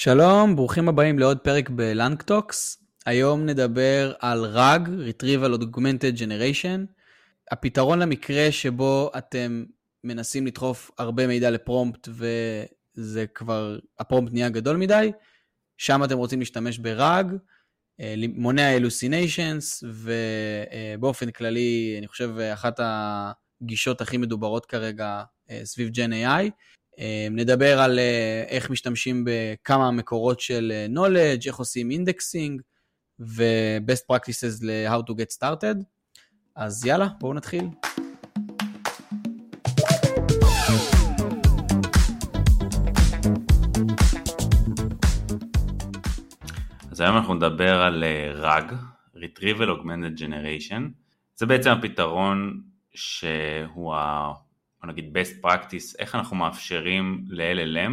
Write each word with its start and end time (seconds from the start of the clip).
שלום, 0.00 0.56
ברוכים 0.56 0.88
הבאים 0.88 1.18
לעוד 1.18 1.38
פרק 1.38 1.70
בלנקטוקס. 1.70 2.82
היום 3.06 3.46
נדבר 3.46 4.12
על 4.20 4.56
RAG, 4.56 4.88
Retrieval 4.88 5.62
Augmented 5.62 6.18
Generation, 6.18 6.92
הפתרון 7.50 7.98
למקרה 7.98 8.52
שבו 8.52 9.10
אתם 9.18 9.64
מנסים 10.04 10.46
לדחוף 10.46 10.90
הרבה 10.98 11.26
מידע 11.26 11.50
לפרומפט 11.50 12.08
וזה 12.08 13.26
כבר, 13.26 13.78
הפרומפט 13.98 14.32
נהיה 14.32 14.48
גדול 14.48 14.76
מדי, 14.76 15.12
שם 15.78 16.04
אתם 16.04 16.18
רוצים 16.18 16.38
להשתמש 16.38 16.78
ב-RAG, 16.78 17.26
אה, 18.00 18.14
מונע 18.34 18.76
אלוסיניישנס, 18.76 19.84
ובאופן 20.98 21.30
כללי, 21.30 21.94
אני 21.98 22.06
חושב, 22.08 22.38
אחת 22.38 22.80
הגישות 23.62 24.00
הכי 24.00 24.16
מדוברות 24.16 24.66
כרגע 24.66 25.22
אה, 25.50 25.60
סביב 25.64 25.88
Gen 25.94 26.10
AI. 26.12 26.50
אה, 26.98 27.28
נדבר 27.30 27.80
על 27.80 27.98
איך 28.48 28.70
משתמשים 28.70 29.24
בכמה 29.26 29.90
מקורות 29.90 30.40
של 30.40 30.72
knowledge, 30.94 31.46
איך 31.46 31.56
עושים 31.56 31.90
אינדקסינג, 31.90 32.62
ו-best 33.20 34.12
practices 34.12 34.62
ל-how 34.62 35.10
to 35.10 35.14
get 35.14 35.36
started. 35.38 35.84
אז 36.56 36.86
יאללה, 36.86 37.08
בואו 37.20 37.34
נתחיל. 37.34 37.64
אז 46.90 47.00
היום 47.00 47.16
אנחנו 47.16 47.34
נדבר 47.34 47.82
על 47.82 48.04
RAG, 48.42 48.72
Retrieval 49.16 49.68
Augmented 49.68 50.20
Generation. 50.20 50.82
זה 51.34 51.46
בעצם 51.46 51.70
הפתרון 51.70 52.62
שהוא 52.94 53.94
ה... 53.94 54.32
בוא 54.80 54.88
נגיד 54.88 55.16
best 55.16 55.46
practice, 55.46 55.94
איך 55.98 56.14
אנחנו 56.14 56.36
מאפשרים 56.36 57.24
ל-LLM 57.28 57.92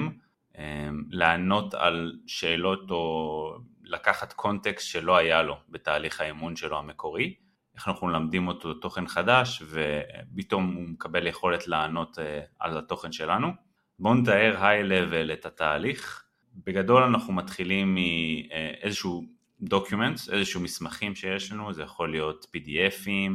לענות 1.09 1.73
על 1.73 2.13
שאלות 2.27 2.91
או 2.91 3.57
לקחת 3.83 4.33
קונטקסט 4.33 4.87
שלא 4.87 5.17
היה 5.17 5.43
לו 5.43 5.57
בתהליך 5.69 6.21
האימון 6.21 6.55
שלו 6.55 6.77
המקורי, 6.77 7.35
איך 7.75 7.87
אנחנו 7.87 8.07
מלמדים 8.07 8.47
אותו 8.47 8.73
תוכן 8.73 9.07
חדש 9.07 9.63
ופתאום 9.65 10.73
הוא 10.73 10.83
מקבל 10.83 11.27
יכולת 11.27 11.67
לענות 11.67 12.17
על 12.59 12.77
התוכן 12.77 13.11
שלנו. 13.11 13.51
בואו 13.99 14.13
נתאר 14.13 14.65
היי 14.65 14.83
לבל 14.83 15.33
את 15.33 15.45
התהליך. 15.45 16.23
בגדול 16.65 17.03
אנחנו 17.03 17.33
מתחילים 17.33 17.95
מאיזשהו 17.95 19.25
document, 19.61 20.19
איזשהו 20.31 20.61
מסמכים 20.61 21.15
שיש 21.15 21.51
לנו, 21.51 21.73
זה 21.73 21.83
יכול 21.83 22.11
להיות 22.11 22.45
PDF 22.55 22.93
ים, 22.93 23.31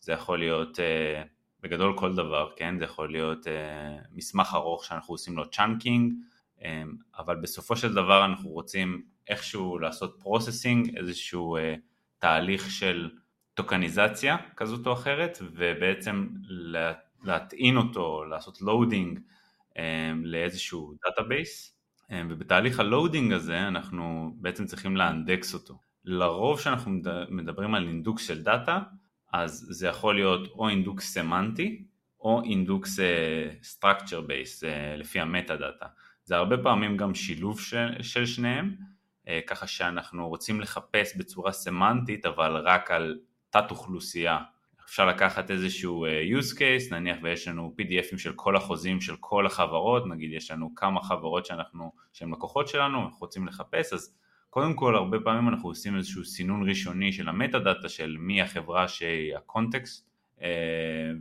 זה 0.00 0.12
יכול 0.12 0.38
להיות 0.38 0.78
בגדול 1.66 1.98
כל 1.98 2.14
דבר, 2.14 2.50
כן? 2.56 2.78
זה 2.78 2.84
יכול 2.84 3.12
להיות 3.12 3.46
מסמך 4.12 4.54
ארוך 4.54 4.84
שאנחנו 4.84 5.14
עושים 5.14 5.36
לו 5.36 5.50
chunking, 5.50 6.12
אבל 7.18 7.36
בסופו 7.36 7.76
של 7.76 7.94
דבר 7.94 8.24
אנחנו 8.24 8.50
רוצים 8.50 9.02
איכשהו 9.28 9.78
לעשות 9.78 10.16
processing, 10.20 10.96
איזשהו 10.96 11.56
תהליך 12.18 12.70
של 12.70 13.10
טוקניזציה 13.54 14.36
כזאת 14.56 14.86
או 14.86 14.92
אחרת, 14.92 15.38
ובעצם 15.54 16.28
להטעין 17.22 17.76
אותו, 17.76 18.24
לעשות 18.24 18.60
ל 18.62 18.69
loading 18.69 19.20
לאיזשהו 20.22 20.94
database. 21.04 21.78
ובתהליך 22.28 22.80
ה 22.80 22.87
loading 22.87 23.32
הזה 23.32 23.68
אנחנו 23.68 24.34
בעצם 24.36 24.64
צריכים 24.64 24.96
לאנדקס 24.96 25.54
אותו. 25.54 25.78
לרוב 26.04 26.58
כשאנחנו 26.58 26.90
מדברים 27.28 27.74
על 27.74 27.88
אינדוקס 27.88 28.26
של 28.26 28.42
דאטה, 28.42 28.80
אז 29.44 29.66
זה 29.70 29.88
יכול 29.88 30.14
להיות 30.14 30.48
או 30.48 30.68
אינדוקס 30.68 31.14
סמנטי 31.14 31.84
או 32.20 32.42
אינדוקס 32.44 32.98
structure 33.62 34.20
base 34.20 34.64
לפי 34.96 35.20
המטה 35.20 35.56
דאטה. 35.56 35.86
זה 36.24 36.36
הרבה 36.36 36.56
פעמים 36.58 36.96
גם 36.96 37.14
שילוב 37.14 37.60
של, 37.60 38.02
של 38.02 38.26
שניהם, 38.26 38.76
uh, 39.24 39.28
ככה 39.46 39.66
שאנחנו 39.66 40.28
רוצים 40.28 40.60
לחפש 40.60 41.16
בצורה 41.16 41.52
סמנטית 41.52 42.26
אבל 42.26 42.56
רק 42.56 42.90
על 42.90 43.18
תת 43.50 43.70
אוכלוסייה 43.70 44.38
אפשר 44.86 45.06
לקחת 45.06 45.50
איזשהו 45.50 46.04
אה, 46.04 46.22
use 46.38 46.54
case, 46.54 46.94
נניח 46.94 47.16
ויש 47.22 47.48
לנו 47.48 47.74
PDF 47.80 48.03
ים 48.03 48.18
של 48.18 48.32
כל 48.32 48.56
החוזים 48.56 49.00
של 49.00 49.16
כל 49.20 49.46
החברות, 49.46 50.06
נגיד 50.06 50.32
יש 50.32 50.50
לנו 50.50 50.74
כמה 50.74 51.02
חברות 51.02 51.46
שאנחנו, 51.46 51.92
שהן 52.12 52.30
לקוחות 52.30 52.68
שלנו, 52.68 53.02
אנחנו 53.02 53.18
רוצים 53.20 53.46
לחפש, 53.46 53.92
אז 53.92 54.14
קודם 54.56 54.74
כל 54.74 54.96
הרבה 54.96 55.20
פעמים 55.20 55.48
אנחנו 55.48 55.68
עושים 55.68 55.96
איזשהו 55.96 56.24
סינון 56.24 56.68
ראשוני 56.68 57.12
של 57.12 57.28
המטה 57.28 57.58
דאטה 57.58 57.88
של 57.88 58.16
מי 58.18 58.42
החברה 58.42 58.88
שהיא 58.88 59.36
ה 59.36 59.44
context, 59.44 60.08
אה, 60.42 60.48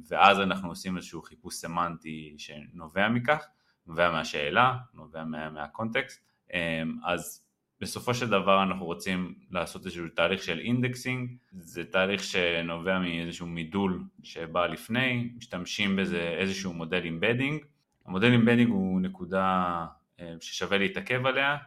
ואז 0.07 0.40
אנחנו 0.40 0.69
עושים 0.69 0.97
איזשהו 0.97 1.22
חיפוש 1.22 1.56
סמנטי 1.56 2.35
שנובע 2.38 3.09
מכך, 3.09 3.45
נובע 3.88 4.12
מהשאלה, 4.12 4.78
נובע 4.94 5.24
מה, 5.24 5.50
מה 5.50 5.64
context, 5.64 6.23
אה, 6.53 6.84
אז 7.06 7.45
בסופו 7.81 8.13
של 8.13 8.29
דבר 8.29 8.63
אנחנו 8.63 8.85
רוצים 8.85 9.35
לעשות 9.51 9.85
איזשהו 9.85 10.06
תהליך 10.16 10.44
של 10.44 10.59
indexing, 10.59 11.29
זה 11.51 11.85
תהליך 11.85 12.24
שנובע 12.24 13.00
מאיזשהו 13.00 13.47
מידול 13.47 14.03
שבא 14.24 14.68
לפני, 14.68 15.29
משתמשים 15.38 15.95
בזה 15.95 16.35
איזשהו 16.40 16.74
מודל 16.74 17.03
embedding, 17.03 17.66
המודל 18.06 18.31
embedding 18.31 18.69
הוא 18.69 19.01
נקודה 19.01 19.85
אה, 20.19 20.34
ששווה 20.40 20.78
להתעכב 20.78 21.25
עליה, 21.25 21.57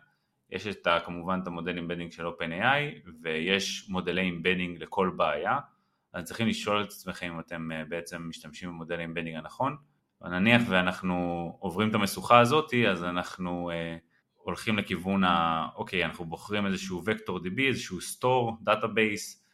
יש 0.50 0.66
את 0.66 0.86
ה, 0.86 1.00
כמובן 1.04 1.41
את 1.42 1.47
המודל 1.47 1.76
embedding 1.77 2.12
של 2.12 2.26
OpenAI 2.26 3.09
ויש 3.22 3.88
מודלי 3.88 4.20
embedding 4.21 4.83
לכל 4.82 5.10
בעיה, 5.16 5.59
אז 6.12 6.25
צריכים 6.25 6.48
לשאול 6.48 6.82
את 6.82 6.86
עצמכם 6.86 7.32
אם 7.34 7.41
אתם 7.41 7.72
אה, 7.72 7.84
בעצם 7.84 8.28
משתמשים 8.28 8.69
במודל 8.69 9.00
embedding 9.00 9.37
הנכון, 9.36 9.76
נניח 10.22 10.62
ואנחנו 10.69 11.56
עוברים 11.60 11.91
את 11.91 11.94
המשוכה 11.94 12.38
הזאתי 12.38 12.88
אז 12.88 13.04
אנחנו 13.04 13.70
uh, 13.70 14.00
הולכים 14.34 14.78
לכיוון 14.78 15.25
ה... 15.25 15.66
אוקיי, 15.75 16.04
אנחנו 16.04 16.25
בוחרים 16.25 16.66
איזשהו 16.66 17.03
vector 17.05 17.39
DB, 17.38 17.60
איזשהו 17.69 17.98
store, 17.98 18.65
database, 18.65 19.49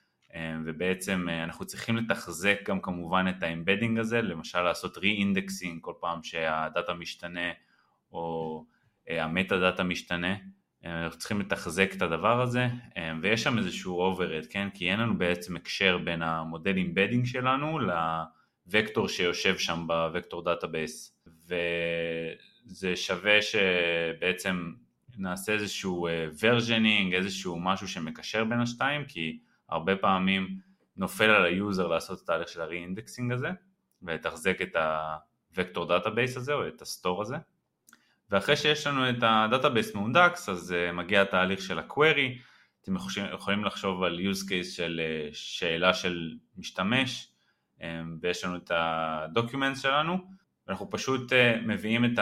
ובעצם 0.65 1.29
אה, 1.29 1.45
אנחנו 1.45 1.65
צריכים 1.65 1.97
לתחזק 1.97 2.59
גם 2.69 2.81
כמובן 2.81 3.27
את 3.29 3.43
ה 3.43 3.48
embedding 3.48 3.99
הזה, 3.99 4.23
למשל 4.23 4.61
לעשות 4.61 4.97
re-indexing 4.97 5.81
כל 5.81 5.93
פעם 6.01 6.23
שהדאטה 6.23 6.95
משתנה 6.95 7.53
או 8.13 8.65
אה, 9.09 9.25
המטה 9.25 9.59
דאטה 9.59 9.83
משתנה, 9.83 10.33
אה, 10.33 10.37
אנחנו 10.85 11.19
צריכים 11.19 11.41
לתחזק 11.41 11.91
את 11.97 12.03
הדבר 12.03 12.41
הזה, 12.43 12.69
ויש 13.23 13.43
שם 13.43 13.59
איזשהו 13.59 14.15
overhead, 14.15 14.47
כן? 14.51 14.69
כי 14.75 14.91
אין 14.91 15.01
לנו 15.01 15.19
בעצם 15.19 15.57
הקשר 15.57 15.99
בין 15.99 16.23
המודל 16.23 16.79
embedding 16.79 17.27
שלנו 17.27 17.79
לוקטור 18.73 19.09
שיושב 19.09 19.59
שם 19.59 19.87
ב 20.13 20.17
vector 20.17 20.45
database, 20.45 21.21
וזה 21.47 22.97
שווה 22.97 23.39
שבעצם 23.43 24.73
נעשה 25.19 25.53
איזשהו 25.53 26.09
versioning, 26.43 27.15
איזשהו 27.15 27.61
משהו 27.61 27.89
שמקשר 27.89 28.45
בין 28.45 28.61
השתיים, 28.61 29.05
כי 29.05 29.39
הרבה 29.69 29.97
פעמים 29.97 30.59
נופל 30.97 31.31
על 31.31 31.45
ה 31.45 31.53
user 31.53 31.87
לעשות 31.87 32.19
את 32.19 32.23
התהליך 32.23 32.49
של 32.49 32.61
ה 32.61 32.67
re-indexing 32.67 33.33
הזה, 33.33 33.49
ולתחזק 34.03 34.63
את 34.63 34.77
ה 35.57 35.61
vector 35.61 35.89
database 35.89 36.37
הזה, 36.37 36.55
או 36.55 36.69
את 36.69 36.83
ה 36.83 36.89
store 36.89 37.23
הזה. 37.23 37.37
ואחרי 38.31 38.57
שיש 38.57 38.87
לנו 38.87 39.11
את 39.11 39.23
ה 39.23 39.31
database 39.31 39.95
מהונדקס, 39.95 40.49
אז 40.49 40.75
מגיע 40.93 41.23
התהליך 41.23 41.61
של 41.61 41.79
ה-query, 41.79 42.39
אתם 42.83 42.95
יכולים 43.33 43.65
לחשוב 43.65 44.03
על 44.03 44.19
use 44.19 44.49
case 44.49 44.77
של 44.77 45.01
שאלה 45.33 45.95
של 45.95 46.35
משתמש, 46.57 47.33
ויש 48.21 48.45
לנו 48.45 48.57
את 48.57 48.71
ה-documents 48.71 49.79
שלנו, 49.83 50.19
ואנחנו 50.67 50.91
פשוט 50.91 51.33
מביאים 51.67 52.05
את. 52.05 52.19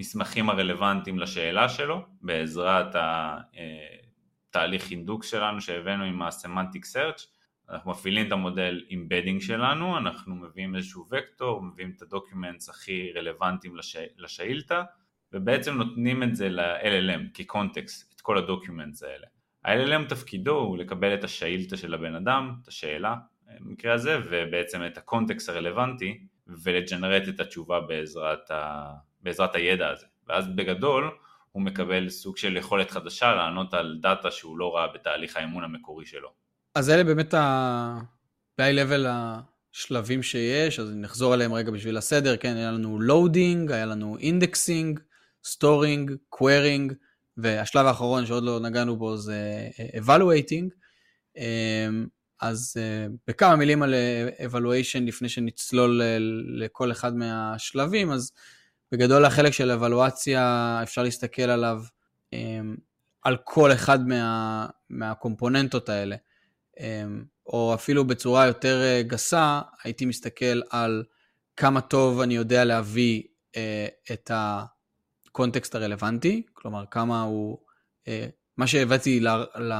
המסמכים 0.00 0.50
הרלוונטיים 0.50 1.18
לשאלה 1.18 1.68
שלו 1.68 2.06
בעזרת 2.22 2.94
התהליך 4.48 4.90
אינדוקס 4.90 5.30
שלנו 5.30 5.60
שהבאנו 5.60 6.04
עם 6.04 6.22
ה-Semantic 6.22 6.94
Search. 6.94 7.22
אנחנו 7.70 7.90
מפעילים 7.90 8.26
את 8.26 8.32
המודל 8.32 8.84
embedding 8.90 9.40
שלנו, 9.40 9.98
אנחנו 9.98 10.34
מביאים 10.34 10.76
איזשהו 10.76 11.06
וקטור, 11.10 11.62
מביאים 11.62 11.92
את 11.96 12.02
ה 12.02 12.09
documents 12.09 12.68
הכי 12.68 13.12
רלוונטיים 13.12 13.76
לש... 13.76 13.96
לשאילתה 14.16 14.82
ובעצם 15.32 15.74
נותנים 15.74 16.22
את 16.22 16.36
זה 16.36 16.48
ל-LLM 16.48 17.34
כ 17.34 17.50
context, 17.50 18.14
את 18.16 18.20
כל 18.20 18.38
ה 18.38 18.44
documents 18.44 19.02
האלה. 19.02 19.26
ה-LLM 19.64 20.08
תפקידו 20.08 20.56
הוא 20.56 20.78
לקבל 20.78 21.14
את 21.14 21.24
השאילתה 21.24 21.76
של 21.76 21.94
הבן 21.94 22.14
אדם, 22.14 22.54
את 22.62 22.68
השאלה 22.68 23.14
במקרה 23.60 23.94
הזה, 23.94 24.18
ובעצם 24.30 24.86
את 24.86 24.98
ה 24.98 25.04
context 25.04 25.48
הרלוונטי 25.48 26.20
ול 26.46 26.62
generate 26.62 27.28
את 27.28 27.40
התשובה 27.40 27.80
בעזרת 27.80 28.50
ה... 28.50 28.92
בעזרת 29.22 29.54
הידע 29.54 29.88
הזה, 29.88 30.06
ואז 30.28 30.48
בגדול 30.48 31.10
הוא 31.52 31.62
מקבל 31.62 32.08
סוג 32.08 32.36
של 32.36 32.56
יכולת 32.56 32.90
חדשה 32.90 33.34
לענות 33.34 33.74
על 33.74 33.98
דאטה 34.02 34.30
שהוא 34.30 34.58
לא 34.58 34.76
ראה 34.76 34.86
בתהליך 34.94 35.36
האימון 35.36 35.64
המקורי 35.64 36.06
שלו. 36.06 36.28
אז 36.74 36.90
אלה 36.90 37.04
באמת 37.04 37.34
ה-high 37.34 38.62
level 38.62 39.06
השלבים 39.72 40.22
שיש, 40.22 40.80
אז 40.80 40.92
נחזור 40.96 41.34
עליהם 41.34 41.52
רגע 41.52 41.70
בשביל 41.70 41.96
הסדר, 41.96 42.36
כן, 42.36 42.56
היה 42.56 42.70
לנו 42.70 42.98
loading, 42.98 43.72
היה 43.72 43.86
לנו 43.86 44.16
indexing, 44.20 45.00
storing, 45.46 46.10
querying, 46.34 46.94
והשלב 47.36 47.86
האחרון 47.86 48.26
שעוד 48.26 48.44
לא 48.44 48.60
נגענו 48.60 48.96
בו 48.96 49.16
זה 49.16 49.68
evaluating. 49.96 50.70
אמ, 51.36 52.06
אז 52.40 52.76
בכמה 53.26 53.56
מילים 53.56 53.82
על 53.82 53.94
evaluation 54.38 55.00
לפני 55.00 55.28
שנצלול 55.28 56.02
לכל 56.58 56.92
אחד 56.92 57.16
מהשלבים, 57.16 58.10
אז 58.10 58.32
בגדול 58.92 59.24
החלק 59.24 59.52
של 59.52 59.70
אבלואציה 59.70 60.80
אפשר 60.82 61.02
להסתכל 61.02 61.42
עליו 61.42 61.82
על 63.22 63.36
כל 63.44 63.72
אחד 63.72 64.08
מה, 64.08 64.66
מהקומפוננטות 64.90 65.88
האלה. 65.88 66.16
או 67.46 67.74
אפילו 67.74 68.04
בצורה 68.04 68.46
יותר 68.46 69.00
גסה, 69.00 69.60
הייתי 69.84 70.06
מסתכל 70.06 70.60
על 70.70 71.04
כמה 71.56 71.80
טוב 71.80 72.20
אני 72.20 72.34
יודע 72.34 72.64
להביא 72.64 73.22
את 74.12 74.30
ה 75.30 75.36
context 75.36 75.74
הרלוונטי, 75.74 76.42
כלומר 76.52 76.84
כמה 76.90 77.22
הוא, 77.22 77.58
מה 78.56 78.66
שהבאתי, 78.66 79.20
ל, 79.20 79.28
ל, 79.56 79.72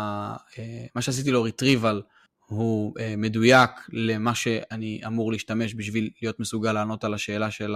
מה 0.95 1.03
שעשיתי 1.03 1.31
לו 1.31 1.47
retrieval 1.47 2.03
הוא 2.47 2.95
מדויק 3.17 3.71
למה 3.93 4.35
שאני 4.35 5.01
אמור 5.07 5.33
להשתמש 5.33 5.75
בשביל 5.75 6.11
להיות 6.23 6.41
מסוגל 6.41 6.73
לענות 6.73 7.05
על 7.05 7.15
השאלה 7.15 7.51
של 7.51 7.75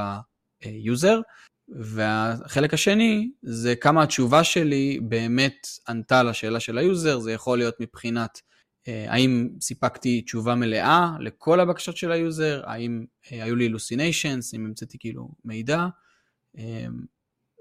ה 0.63 0.72
user. 0.72 1.21
והחלק 1.69 2.75
השני 2.75 3.31
זה 3.43 3.77
כמה 3.77 4.03
התשובה 4.03 4.45
שלי 4.45 5.01
באמת 5.03 5.67
ענתה 5.89 6.23
לשאלה 6.23 6.61
של 6.61 6.79
ה 6.79 6.85
user, 6.85 7.19
זה 7.19 7.33
יכול 7.33 7.59
להיות 7.59 7.75
מבחינת 7.81 8.41
האם 8.87 9.49
סיפקתי 9.61 10.23
תשובה 10.23 10.55
מלאה 10.55 11.11
לכל 11.21 11.61
הבקשות 11.61 11.97
של 11.97 12.13
ה 12.13 12.21
user, 12.21 12.63
האם 12.65 13.05
היו 13.31 13.57
לי 13.57 13.69
hallucinations, 13.69 14.57
אם 14.57 14.67
המצאתי 14.67 14.99
כאילו 14.99 15.29
מידע, 15.45 15.87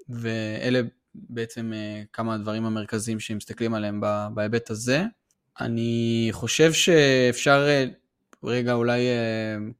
ואלה 0.09 0.81
בעצם 1.15 1.73
כמה 2.13 2.33
הדברים 2.35 2.65
המרכזיים 2.65 3.19
שמסתכלים 3.19 3.73
עליהם 3.73 4.01
בהיבט 4.33 4.69
הזה. 4.69 5.03
אני 5.59 6.29
חושב 6.31 6.73
שאפשר 6.73 7.67
רגע 8.43 8.73
אולי 8.73 9.01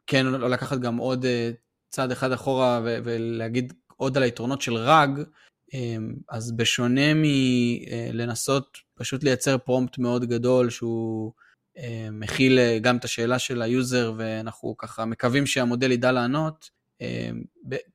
כן 0.08 0.26
לקחת 0.26 0.80
גם 0.80 0.98
עוד 0.98 1.26
צעד 1.90 2.12
אחד 2.12 2.32
אחורה 2.32 2.82
ולהגיד 2.84 3.74
עוד 3.98 4.18
על 4.18 4.24
היתרונות 4.24 4.62
של 4.62 4.74
RAG, 4.76 5.10
אז 6.30 6.52
בשונה 6.52 7.14
מלנסות 7.16 8.78
פשוט 8.96 9.24
לייצר 9.24 9.58
prompt 9.58 9.98
מאוד 9.98 10.26
גדול 10.26 10.70
שהוא 10.70 11.32
מכיל 12.12 12.60
גם 12.82 12.98
את 12.98 13.04
השאלה 13.04 13.40
של 13.40 13.62
ה 13.62 13.72
user 13.72 14.14
ואנחנו 14.18 14.76
ככה 14.78 15.06
מקווים 15.06 15.46
שהמודל 15.46 15.92
ידע 15.92 16.12
לענות, 16.12 16.70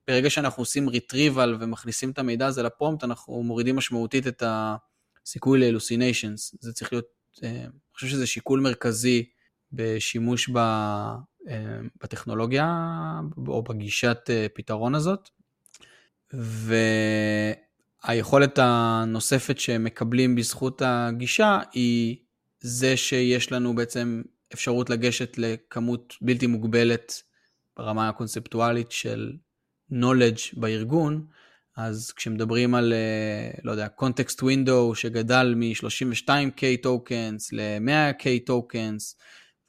ברגע 0.09 0.31
שאנחנו 0.31 0.61
עושים 0.61 0.89
retrieval 0.89 1.49
ומכניסים 1.61 2.11
את 2.11 2.19
המידע 2.19 2.47
הזה 2.47 2.63
ל 2.63 2.68
prompt, 2.68 3.05
אנחנו 3.05 3.43
מורידים 3.43 3.77
משמעותית 3.77 4.27
את 4.27 4.43
הסיכוי 5.27 5.59
ל-hallucinations. 5.61 6.57
זה 6.61 6.73
צריך 6.73 6.93
להיות, 6.93 7.07
אני 7.43 7.69
חושב 7.95 8.07
שזה 8.07 8.27
שיקול 8.27 8.61
מרכזי 8.61 9.25
בשימוש 9.73 10.51
בטכנולוגיה 12.03 12.67
או 13.49 13.63
בגישת 13.63 14.31
פתרון 14.55 14.95
הזאת. 14.95 15.29
והיכולת 18.05 18.59
הנוספת 18.63 19.59
שמקבלים 19.59 20.35
בזכות 20.35 20.83
הגישה 20.85 21.61
היא 21.73 22.17
זה 22.61 22.97
שיש 22.97 23.53
לנו 23.53 23.75
בעצם 23.75 24.23
אפשרות 24.55 24.91
לגשת 24.91 25.39
לכמות 25.39 26.15
בלתי 26.21 26.47
מוגבלת 26.47 27.23
ברמה 27.79 28.09
הקונספטואלית 28.09 28.93
של 28.93 29.33
knowledge 29.93 30.61
בארגון, 30.61 31.27
אז 31.77 32.13
כשמדברים 32.13 32.75
על, 32.75 32.93
אה, 32.93 33.51
לא 33.65 33.71
יודע, 33.71 33.87
context 34.01 34.41
window 34.41 34.95
שגדל 34.95 35.55
מ-32K 35.57 36.87
tokens 36.87 37.49
ל-100K 37.53 38.51
tokens, 38.51 39.17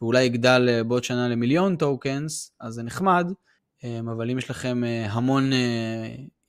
ואולי 0.01 0.23
יגדל 0.23 0.65
אה, 0.69 0.83
בעוד 0.83 1.03
שנה 1.03 1.29
למיליון 1.29 1.75
tokens, 1.83 2.51
אז 2.59 2.73
זה 2.73 2.83
נחמד, 2.83 3.31
אה, 3.83 4.00
אבל 4.00 4.31
אם 4.31 4.38
יש 4.38 4.50
לכם 4.50 4.81
המון 5.09 5.51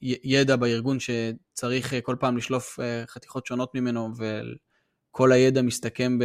ידע 0.03 0.57
בארגון 0.57 0.99
שצריך 1.01 1.95
כל 2.03 2.17
פעם 2.21 2.37
לשלוף 2.37 2.79
חתיכות 3.07 3.47
שונות 3.47 3.75
ממנו, 3.75 4.09
וכל 4.17 5.33
הידע 5.33 5.63
מסתכם 5.63 6.19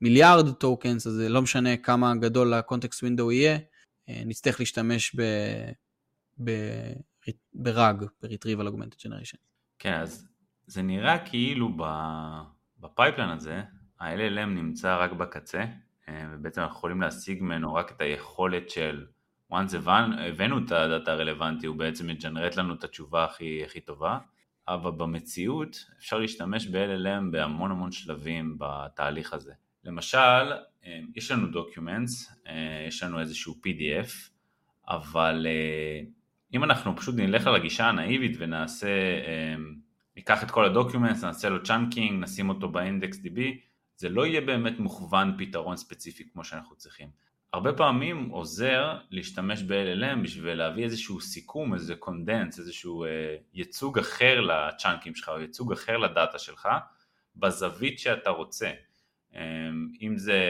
במיליארד 0.00 0.52
טוקנס, 0.52 1.06
אז 1.06 1.12
זה 1.12 1.28
לא 1.28 1.42
משנה 1.42 1.76
כמה 1.76 2.14
גדול 2.14 2.54
ה-context 2.54 2.98
window 2.98 3.32
יהיה, 3.32 3.58
נצטרך 4.08 4.60
להשתמש 4.60 5.16
ב... 5.16 5.22
ב... 6.44 6.50
ברג, 7.54 8.04
ב-retrieval 8.22 8.66
augmented 8.68 8.98
generation. 8.98 9.38
כן, 9.78 9.94
אז 9.94 10.28
זה 10.66 10.82
נראה 10.82 11.18
כאילו 11.18 11.76
ב 12.78 12.84
pipeline 12.84 13.30
הזה, 13.30 13.62
ה-LLM 14.00 14.46
נמצא 14.46 14.96
רק 14.96 15.12
בקצה, 15.12 15.64
אה, 16.08 16.26
ובעצם 16.32 16.60
אנחנו 16.60 16.76
יכולים 16.76 17.00
להשיג 17.00 17.42
ממנו 17.42 17.74
רק 17.74 17.92
את 17.92 18.00
היכולת 18.00 18.70
של 18.70 19.06
once 19.52 19.76
הבאנו 19.76 20.58
את 20.66 20.72
הדאטה 20.72 21.12
הרלוונטי, 21.12 21.66
הוא 21.66 21.76
בעצם 21.76 22.06
מג'נרט 22.06 22.56
לנו 22.56 22.74
את 22.74 22.84
התשובה 22.84 23.24
הכי, 23.24 23.64
הכי 23.64 23.80
טובה, 23.80 24.18
אבל 24.68 24.90
במציאות 24.90 25.76
אפשר 25.98 26.18
להשתמש 26.18 26.66
ב-LLM 26.66 27.30
בהמון 27.30 27.70
המון 27.70 27.92
שלבים 27.92 28.56
בתהליך 28.58 29.32
הזה. 29.32 29.52
למשל, 29.84 30.18
אה, 30.18 30.56
יש 31.16 31.30
לנו 31.30 31.46
documents, 31.46 32.32
אה, 32.46 32.84
יש 32.88 33.02
לנו 33.02 33.20
איזשהו 33.20 33.54
PDF, 33.54 34.30
אבל 34.88 35.46
אם 36.54 36.64
אנחנו 36.64 36.96
פשוט 36.96 37.14
נלך 37.18 37.46
על 37.46 37.54
הגישה 37.54 37.88
הנאיבית 37.88 38.36
ונעשה, 38.38 38.88
ניקח 40.16 40.42
את 40.42 40.50
כל 40.50 40.64
ה 40.64 40.69
documents, 40.69 41.24
נעשה 41.24 41.48
לו 41.48 41.62
chunking, 41.62 42.22
נשים 42.22 42.48
אותו 42.48 42.68
ב 42.68 42.76
index 42.76 43.18
DB, 43.18 43.40
זה 43.96 44.08
לא 44.08 44.26
יהיה 44.26 44.40
באמת 44.40 44.78
מוכוון 44.78 45.34
פתרון 45.38 45.76
ספציפי 45.76 46.24
כמו 46.32 46.44
שאנחנו 46.44 46.76
צריכים. 46.76 47.08
הרבה 47.54 47.72
פעמים 47.72 48.28
עוזר 48.28 48.98
להשתמש 49.10 49.62
ב-LLM 49.62 50.18
בשביל 50.22 50.54
להביא 50.54 50.84
איזשהו 50.84 51.20
סיכום, 51.20 51.74
איזה 51.74 51.94
condense, 51.94 52.58
איזשהו 52.58 53.04
אה, 53.04 53.36
ייצוג 53.54 53.98
אחר 53.98 54.40
ל 54.40 54.49
chunk 54.49 54.95
ים 54.95 55.14
שלך 55.14 55.28
או 55.28 55.40
ייצוג 55.40 55.72
אחר 55.72 55.96
לדאטה 55.96 56.38
שלך 56.38 56.68
בזווית 57.36 57.98
שאתה 57.98 58.30
רוצה. 58.30 58.70
אה, 59.36 59.40
אם 60.02 60.16
זה 60.16 60.40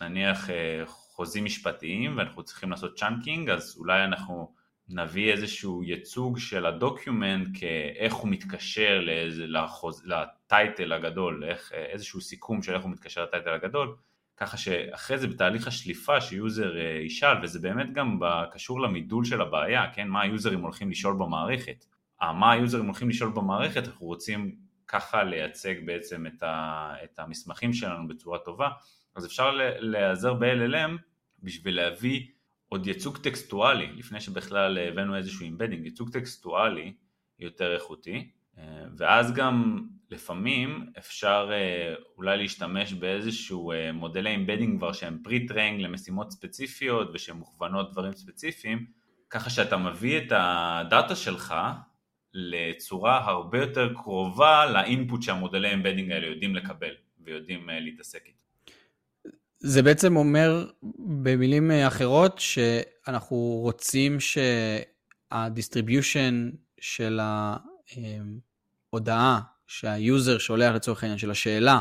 נניח 0.00 0.50
אה, 0.50 0.82
חוזים 0.86 1.44
משפטיים 1.44 2.16
ואנחנו 2.16 2.42
צריכים 2.42 2.70
לעשות 2.70 2.98
chunking 2.98 3.50
אז 3.50 3.76
אולי 3.78 4.04
אנחנו 4.04 4.54
נביא 4.88 5.32
איזשהו 5.32 5.82
ייצוג 5.82 6.38
של 6.38 6.66
ה 6.66 6.75
document 6.75 7.48
כאיך 7.54 8.14
הוא 8.14 8.30
מתקשר 8.30 9.00
לאיזה, 9.00 9.46
לחוז, 9.46 10.02
ל 10.04 10.19
title 10.19 10.92
הגדול, 10.92 11.44
איך, 11.44 11.72
איזשהו 11.72 12.20
סיכום 12.20 12.62
של 12.62 12.74
איך 12.74 12.82
הוא 12.82 12.90
מתקשר 12.90 13.22
ל 13.22 13.27
title 13.27 13.50
הגדול, 13.50 13.96
ככה 14.36 14.56
שאחרי 14.56 15.18
זה 15.18 15.26
בתהליך 15.26 15.66
השליפה 15.66 16.20
ש 16.20 16.39
user 16.39 16.76
אה, 16.76 17.00
ישאל, 17.04 17.36
וזה 17.42 17.60
באמת 17.60 17.92
גם 17.92 18.20
קשור 18.52 18.80
למידול 18.80 19.24
של 19.24 19.40
הבעיה, 19.40 19.90
כן, 19.94 20.08
מה 20.08 20.22
ה 20.22 20.28
users 20.28 20.60
הולכים 20.60 20.90
לשאול 20.90 21.14
במערכת. 21.14 21.84
אה, 22.22 22.32
מה 22.32 22.52
ה 22.52 22.57
users 22.57 22.84
הולכים 22.84 23.08
לשאול 23.08 23.30
במערכת, 23.30 23.86
אנחנו 23.86 24.06
רוצים 24.06 24.56
ככה 24.94 25.24
לייצג 25.24 25.74
בעצם 25.86 26.26
את, 26.26 26.42
ה, 26.42 26.94
את 27.04 27.18
המסמכים 27.18 27.72
שלנו 27.72 28.08
בצורה 28.08 28.38
טובה, 28.38 28.68
אז 29.14 29.26
אפשר 29.26 29.50
להיעזר 29.78 30.34
ב-LLM 30.34 30.90
בשביל 31.42 31.76
להביא 31.76 32.26
עוד 32.68 32.86
ייצוג 32.86 33.18
טקסטואלי, 33.18 33.86
לפני 33.86 34.20
שבכלל 34.20 34.78
הבאנו 34.78 35.16
איזשהו 35.16 35.44
embedding, 35.44 35.84
ייצוג 35.84 36.10
טקסטואלי 36.10 36.92
יותר 37.38 37.74
איכותי, 37.74 38.30
אה, 38.58 38.84
ואז 38.96 39.34
גם 39.34 39.86
לפעמים 40.10 40.86
אפשר 40.98 41.50
אה, 41.52 41.94
אולי 42.16 42.36
להשתמש 42.36 42.92
באיזשהו 42.92 43.72
אה, 43.72 43.92
מודלי 43.92 44.30
embedding 44.30 44.78
כבר 44.78 44.92
שהם 44.92 45.18
pre-trained 45.24 45.80
למשימות 45.80 46.30
ספציפיות 46.30 47.10
ושהם 47.14 47.36
מוכוונות 47.36 47.92
דברים 47.92 48.12
ספציפיים, 48.12 48.86
ככה 49.30 49.50
שאתה 49.50 49.76
מביא 49.76 50.18
את 50.18 50.32
ה 50.36 50.52
data 50.52 51.16
שלך 51.16 51.54
לצורה 52.34 53.24
הרבה 53.24 53.58
יותר 53.58 53.94
קרובה 53.94 54.66
ל 54.66 54.75
input 54.75 55.22
שהמודלי 55.22 55.70
embedding 55.70 56.12
האלה 56.12 56.26
יודעים 56.26 56.56
לקבל 56.56 56.94
ויודעים 57.24 57.68
להתעסק 57.72 58.20
איתו. 58.26 58.38
זה 59.58 59.82
בעצם 59.82 60.16
אומר 60.16 60.66
במילים 60.98 61.70
אחרות 61.70 62.38
שאנחנו 62.38 63.36
רוצים 63.36 64.18
שה 65.30 65.54
distribution 65.54 66.50
של 66.80 67.20
ההודעה 68.92 69.40
שה 69.66 69.97
user 69.97 70.38
שולח 70.38 70.74
לצורך 70.74 71.02
העניין 71.02 71.18
של 71.18 71.30
השאלה 71.30 71.80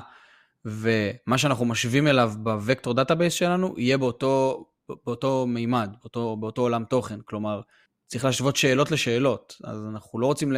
ומה 0.65 1.38
שאנחנו 1.38 1.65
משווים 1.65 2.07
אליו 2.07 2.31
ב 2.43 2.51
vector 2.51 2.93
database 2.93 3.34
שלנו 3.33 3.74
יהיה 3.77 3.98
באותו, 3.98 4.65
באותו 5.05 5.45
מימד, 5.48 5.89
באותו, 6.01 6.38
באותו 6.38 6.62
עולם 6.62 6.86
תוכן. 6.86 7.19
כלומר, 7.25 7.62
צריך 8.13 8.25
להשוות 8.25 8.55
שאלות 8.55 8.91
לשאלות. 8.91 9.55
אז 9.63 9.77
אנחנו 9.89 10.20
לא 10.20 10.25
רוצים 10.25 10.53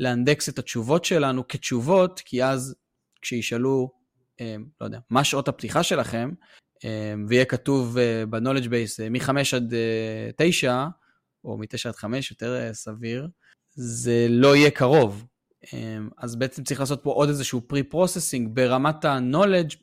לאנדקס 0.00 0.48
את 0.48 0.58
התשובות 0.58 1.04
שלנו 1.04 1.48
כתשובות, 1.48 2.20
כי 2.24 2.44
אז 2.44 2.74
כשישאלו 3.22 3.90
אה, 4.40 4.56
לא 4.80 4.86
יודע, 4.86 4.98
מה 5.10 5.24
שעות 5.24 5.48
הפתיחה 5.48 5.82
שלכם, 5.82 6.30
אה, 6.84 7.14
ויהיה 7.28 7.44
כתוב 7.44 7.98
אה, 7.98 8.26
ב-knowledge 8.26 8.66
base 8.66 9.10
מ-5 9.10 9.56
עד 9.56 9.74
9, 10.36 10.86
או 11.44 11.58
מ-9 11.58 11.88
עד 11.88 11.96
5, 11.96 12.30
יותר 12.30 12.72
סביר, 12.72 13.28
זה 13.74 14.26
לא 14.30 14.56
יהיה 14.56 14.70
קרוב. 14.70 15.24
אז 16.18 16.36
בעצם 16.36 16.64
צריך 16.64 16.80
לעשות 16.80 17.02
פה 17.02 17.10
עוד 17.10 17.28
איזשהו 17.28 17.62
pre-processing 17.72 18.48
ברמת 18.48 19.04
ה-knowledge 19.04 19.76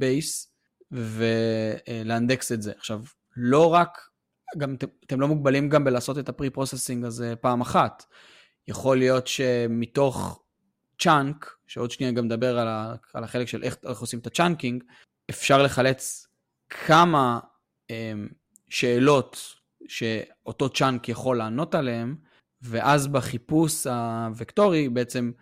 base, 0.00 0.48
ולאנדקס 0.90 2.52
את 2.52 2.62
זה. 2.62 2.72
עכשיו, 2.78 3.00
לא 3.36 3.72
רק, 3.72 3.98
גם 4.58 4.76
אתם 5.06 5.20
לא 5.20 5.28
מוגבלים 5.28 5.68
גם 5.68 5.84
בלעשות 5.84 6.18
את 6.18 6.28
ה-pre-processing 6.28 7.06
הזה 7.06 7.34
פעם 7.40 7.60
אחת. 7.60 8.04
יכול 8.68 8.98
להיות 8.98 9.26
שמתוך 9.26 10.42
chunk, 10.98 11.56
שעוד 11.66 11.90
שנייה 11.90 12.12
גם 12.12 12.24
נדבר 12.24 12.58
על, 12.58 12.68
ה, 12.68 12.94
על 13.14 13.24
החלק 13.24 13.48
של 13.48 13.62
איך, 13.62 13.76
איך 13.88 13.98
עושים 13.98 14.18
את 14.18 14.26
ה 14.26 14.32
chunking, 14.32 14.84
אפשר 15.30 15.62
לחלץ 15.62 16.26
כמה 16.68 17.40
אמ, 17.90 18.28
שאלות 18.68 19.38
שאותו 19.88 20.68
chunk 20.68 21.08
יכול 21.08 21.38
לענות 21.38 21.74
עליהן, 21.74 22.16
ואז 22.62 23.06
בחיפוש 23.06 23.86
הוקטורי 24.38 24.88
בעצם 24.88 25.32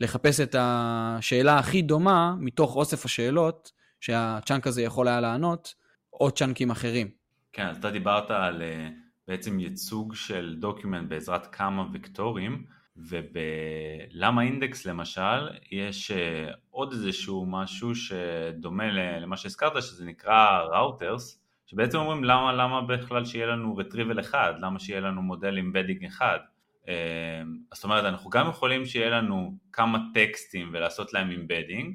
לחפש 0.00 0.40
את 0.40 0.56
השאלה 0.58 1.58
הכי 1.58 1.82
דומה 1.82 2.34
מתוך 2.38 2.76
אוסף 2.76 3.04
השאלות 3.04 3.72
שה 4.00 4.25
chunk 4.25 4.66
הזה 4.66 4.82
יכול 4.82 5.08
היה 5.08 5.20
לענות, 5.20 5.74
או 6.12 6.30
chunkים 6.30 6.70
אחרים. 6.70 7.23
כן, 7.54 7.66
אז 7.66 7.76
אתה 7.76 7.90
דיברת 7.90 8.30
על 8.30 8.62
אה, 8.62 8.88
בעצם 9.28 9.60
ייצוג 9.60 10.14
של 10.14 10.56
document 10.58 11.08
בעזרת 11.08 11.46
כמה 11.46 11.84
וקטורים, 11.92 12.64
וב 12.96 14.42
LlamaIndex 14.42 14.86
למשל, 14.86 15.48
יש 15.70 16.10
אה, 16.10 16.50
עוד 16.70 16.92
איזשהו 16.92 17.46
משהו 17.46 17.94
שדומה 17.94 18.90
למה 19.20 19.36
שהזכרת, 19.36 19.82
שזה 19.82 20.04
נקרא 20.04 20.62
routers, 20.62 21.40
שבעצם 21.66 21.98
אומרים 21.98 22.24
למה, 22.24 22.52
למה 22.52 22.82
בכלל 22.82 23.24
שיהיה 23.24 23.46
לנו 23.46 23.76
retrieval 23.80 24.20
אחד, 24.20 24.54
למה 24.60 24.78
שיהיה 24.78 25.00
לנו 25.00 25.22
מודל 25.22 25.58
embedding 25.58 26.04
אחד. 26.04 26.38
אה, 26.88 27.42
זאת 27.74 27.84
אומרת, 27.84 28.04
אנחנו 28.04 28.30
גם 28.30 28.48
יכולים 28.48 28.86
שיהיה 28.86 29.10
לנו 29.10 29.58
כמה 29.72 29.98
טקסטים 30.14 30.70
ולעשות 30.72 31.12
להם 31.12 31.30
embedding, 31.30 31.94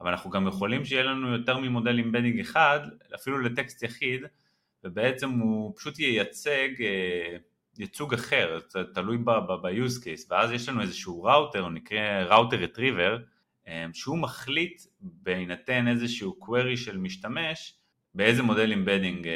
אבל 0.00 0.10
אנחנו 0.10 0.30
גם 0.30 0.46
יכולים 0.46 0.84
שיהיה 0.84 1.02
לנו 1.02 1.32
יותר 1.32 1.58
ממודל 1.58 2.00
embedding 2.00 2.40
אחד, 2.40 2.80
אפילו 3.14 3.38
לטקסט 3.38 3.82
יחיד, 3.82 4.22
ובעצם 4.84 5.30
הוא 5.30 5.74
פשוט 5.76 5.98
ייצג 5.98 6.68
אה, 6.80 7.36
ייצוג 7.78 8.14
אחר, 8.14 8.58
תלוי 8.94 9.18
ב-use 9.18 10.04
case, 10.04 10.26
ואז 10.30 10.50
יש 10.50 10.68
לנו 10.68 10.82
איזשהו 10.82 11.22
ראוטר, 11.22 11.60
הוא 11.60 11.70
נקרא 11.70 12.22
router 12.22 12.56
retriever, 12.56 13.18
שהוא 13.92 14.18
מחליט 14.18 14.82
בהינתן 15.00 15.88
איזשהו 15.88 16.38
query 16.42 16.76
של 16.76 16.98
משתמש, 16.98 17.74
באיזה 18.14 18.42
מודל 18.42 18.72
embedding 18.72 19.28
אה, 19.28 19.32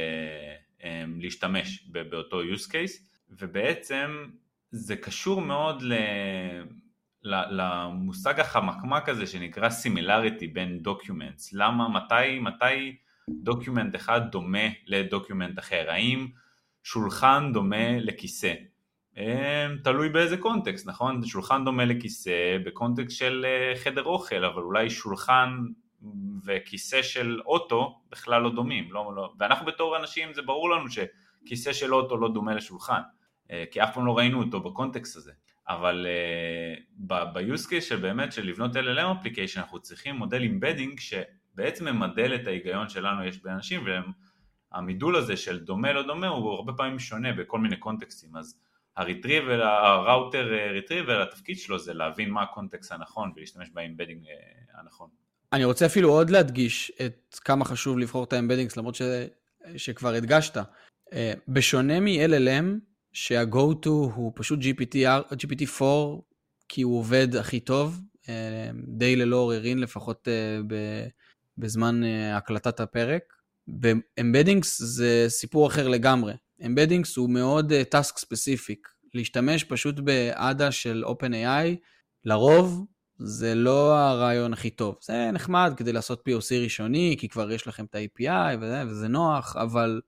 אה, 0.84 1.04
להשתמש 1.18 1.88
באותו 1.88 2.42
use 2.42 2.68
case, 2.68 3.02
ובעצם 3.30 4.26
זה 4.70 4.96
קשור 4.96 5.40
מאוד 5.40 5.82
ל... 5.82 5.94
למושג 7.24 8.40
החמקמק 8.40 9.08
הזה 9.08 9.26
שנקרא 9.26 9.68
similarity 9.68 10.46
בין 10.46 10.78
documents, 10.78 11.52
למה, 11.52 11.88
מתי, 11.88 12.38
מתי 12.38 12.96
document 13.30 13.96
אחד 13.96 14.20
דומה 14.30 14.68
ל 14.86 14.94
document 14.94 15.58
אחר, 15.58 15.90
האם 15.90 16.28
שולחן 16.82 17.52
דומה 17.52 17.98
לכיסא. 17.98 18.54
תלוי 19.84 20.08
באיזה 20.08 20.36
context, 20.36 20.86
נכון? 20.86 21.26
שולחן 21.26 21.64
דומה 21.64 21.84
לכיסא 21.84 22.58
ב 22.66 22.72
context 22.73 23.16
של 23.16 23.46
אה, 23.48 23.76
חדר 23.76 24.04
אוכל, 24.04 24.44
אבל 24.44 24.62
אולי 24.62 24.90
שולחן 24.90 25.58
וכיסא 26.44 27.02
של 27.02 27.40
אוטו 27.46 28.00
בכלל 28.10 28.42
לא 28.42 28.50
דומים, 28.54 28.92
לא, 28.92 29.12
לא. 29.16 29.32
ואנחנו 29.38 29.66
בתור 29.66 29.96
אנשים 29.96 30.34
זה 30.34 30.42
ברור 30.42 30.70
לנו 30.70 30.84
שכיסא 30.90 31.72
של 31.72 31.94
אוטו 31.94 32.16
לא 32.16 32.32
דומה 32.32 32.54
לשולחן, 32.54 33.00
אה, 33.50 33.64
כי 33.70 33.82
אף 33.82 33.94
פעם 33.94 34.06
לא 34.06 34.18
ראינו 34.18 34.42
אותו 34.42 34.60
ב 34.60 34.67
context 34.67 35.16
הזה. 35.16 35.32
אבל 35.68 36.06
uh, 36.06 37.04
ב-use 37.06 37.66
case 37.66 37.80
של 37.80 37.96
באמת 37.96 38.32
של 38.32 38.46
לבנות 38.46 38.76
LLM 38.76 39.18
application 39.20 39.60
אנחנו 39.60 39.80
צריכים 39.80 40.16
מודל 40.16 40.42
embedding 40.42 41.00
שבעצם 41.52 41.88
ממדל 41.88 42.34
את 42.34 42.46
ההיגיון 42.46 42.88
שלנו 42.88 43.24
יש 43.24 43.42
באנשים 43.42 43.84
והמידול 44.72 45.16
הזה 45.16 45.36
של 45.36 45.58
דומה 45.58 45.92
לא 45.92 46.02
דומה 46.02 46.28
הוא 46.28 46.50
הרבה 46.50 46.72
פעמים 46.72 46.98
שונה 46.98 47.32
בכל 47.32 47.58
מיני 47.58 47.76
קונטקסטים 47.76 48.36
אז 48.36 48.58
ה 48.96 49.02
retriever, 49.02 49.62
ה 49.62 49.75
router 49.75 50.48
retriever, 50.72 51.22
התפקיד 51.22 51.58
שלו 51.58 51.78
זה 51.78 51.94
להבין 51.94 52.30
מה 52.30 52.42
ה 52.42 52.48
context 52.49 52.92
הנכון 52.92 53.32
ולהשתמש 53.36 53.70
ב 53.74 53.79
embedding 53.79 54.24
uh, 54.24 54.80
הנכון. 54.80 55.08
אני 55.52 55.64
רוצה 55.64 55.86
אפילו 55.86 56.10
עוד 56.10 56.30
להדגיש 56.30 56.92
את 57.06 57.38
כמה 57.44 57.64
חשוב 57.64 57.98
לבחור 57.98 58.24
את 58.24 58.32
ה 58.32 58.36
embeddings 58.36 58.76
למרות 58.76 58.94
ש... 58.94 59.02
שכבר 59.76 60.14
הדגשת. 60.14 60.56
Uh, 60.56 61.14
בשונה 61.48 62.00
מ-LLM 62.00 62.64
שה-go 63.12 63.84
to 63.84 63.88
הוא 63.88 64.32
פשוט 64.34 64.58
GPT, 64.58 64.96
GPT-4, 65.32 65.84
כי 66.68 66.82
הוא 66.82 66.98
עובד 66.98 67.36
הכי 67.36 67.60
טוב, 67.60 68.00
אה, 68.28 68.70
די 68.88 69.16
ללא 69.16 69.36
עוררין, 69.36 69.78
לפחות 69.78 70.28
אה, 70.28 71.06
בזמן 71.58 72.04
אה, 72.04 72.36
הקלטת 72.36 72.80
הפרק. 72.80 73.22
ב-Embeddings 73.80 74.66
זה 74.78 75.26
סיפור 75.28 75.66
אחר 75.66 75.88
לגמרי. 75.88 76.34
Embeddings 76.60 77.08
הוא 77.16 77.30
מאוד 77.30 77.72
task 77.72 78.18
ספציפיק. 78.18 78.88
להשתמש 79.14 79.64
פשוט 79.64 79.94
ב-ADA 80.04 80.70
של 80.70 81.04
OpenAI, 81.06 81.76
לרוב 82.24 82.86
זה 83.18 83.54
לא 83.54 83.94
הרעיון 83.94 84.52
הכי 84.52 84.70
טוב. 84.70 84.96
זה 85.02 85.30
נחמד 85.32 85.72
כדי 85.76 85.92
לעשות 85.92 86.28
POC 86.28 86.54
ראשוני, 86.62 87.16
כי 87.18 87.28
כבר 87.28 87.52
יש 87.52 87.66
לכם 87.66 87.84
את 87.84 87.94
ה-API 87.94 88.56
וזה, 88.60 88.82
וזה 88.86 89.08
נוח, 89.08 89.56
אבל 89.56 90.00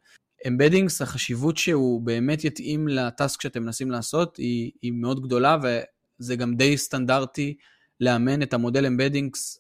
embeddings, 0.47 1.03
החשיבות 1.03 1.57
שהוא 1.57 2.03
באמת 2.03 2.45
יתאים 2.45 2.89
ל 2.89 3.00
task 3.00 3.43
שאתם 3.43 3.63
מנסים 3.63 3.91
לעשות 3.91 4.37
היא, 4.37 4.71
היא 4.83 4.93
מאוד 4.93 5.23
גדולה 5.23 5.57
וזה 5.63 6.37
גם 6.37 6.55
די 6.57 6.77
סטנדרטי 6.77 7.57
לאמן 8.01 8.43
את 8.43 8.55
המודל 8.55 8.87
embeddings 8.87 9.59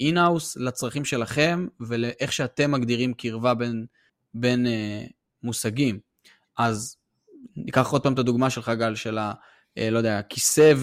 in-house 0.00 0.56
לצרכים 0.56 1.04
שלכם 1.04 1.66
ולאיך 1.80 2.32
שאתם 2.32 2.72
מגדירים 2.72 3.14
קרבה 3.14 3.54
בין, 3.54 3.86
בין 4.34 4.66
uh, 4.66 5.12
מושגים. 5.42 5.98
אז 6.58 6.96
ניקח 7.56 7.90
עוד 7.92 8.02
פעם 8.02 8.14
את 8.14 8.18
הדוגמה 8.18 8.50
שלך 8.50 8.68
גל 8.68 8.94
של 8.94 9.18
ה... 9.18 9.32
uh, 9.32 9.90
לא 9.90 9.98
יודע, 9.98 10.22
כיסא 10.22 10.74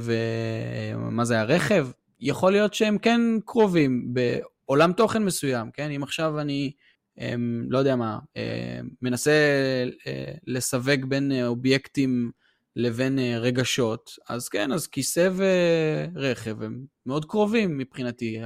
ומה 0.00 1.24
זה 1.24 1.40
הרכב, 1.40 1.88
יכול 2.20 2.52
להיות 2.52 2.74
שהם 2.74 2.98
כן 2.98 3.20
קרובים 3.46 4.14
בעולם 4.14 4.92
תוכן 4.92 5.24
מסוים, 5.24 5.70
כן? 5.70 5.90
אם 5.90 6.02
עכשיו 6.02 6.40
אני 6.40 6.72
לא 7.68 7.78
יודע 7.78 7.96
מה, 7.96 8.18
מנסה 9.02 9.30
אה, 10.06 10.32
לסווג 10.46 11.04
בין 11.04 11.32
אה, 11.32 11.46
אובייקטים 11.46 12.30
לבין 12.80 13.18
אה, 13.18 13.38
רגשות, 13.38 14.18
אז 14.28 14.48
כן, 14.48 14.72
אז 14.72 14.86
כיסא 14.86 15.30
ורכב 15.36 16.62
הם 16.62 16.84
מאוד 17.06 17.24
קרובים 17.24 17.78
מבחינתי, 17.78 18.40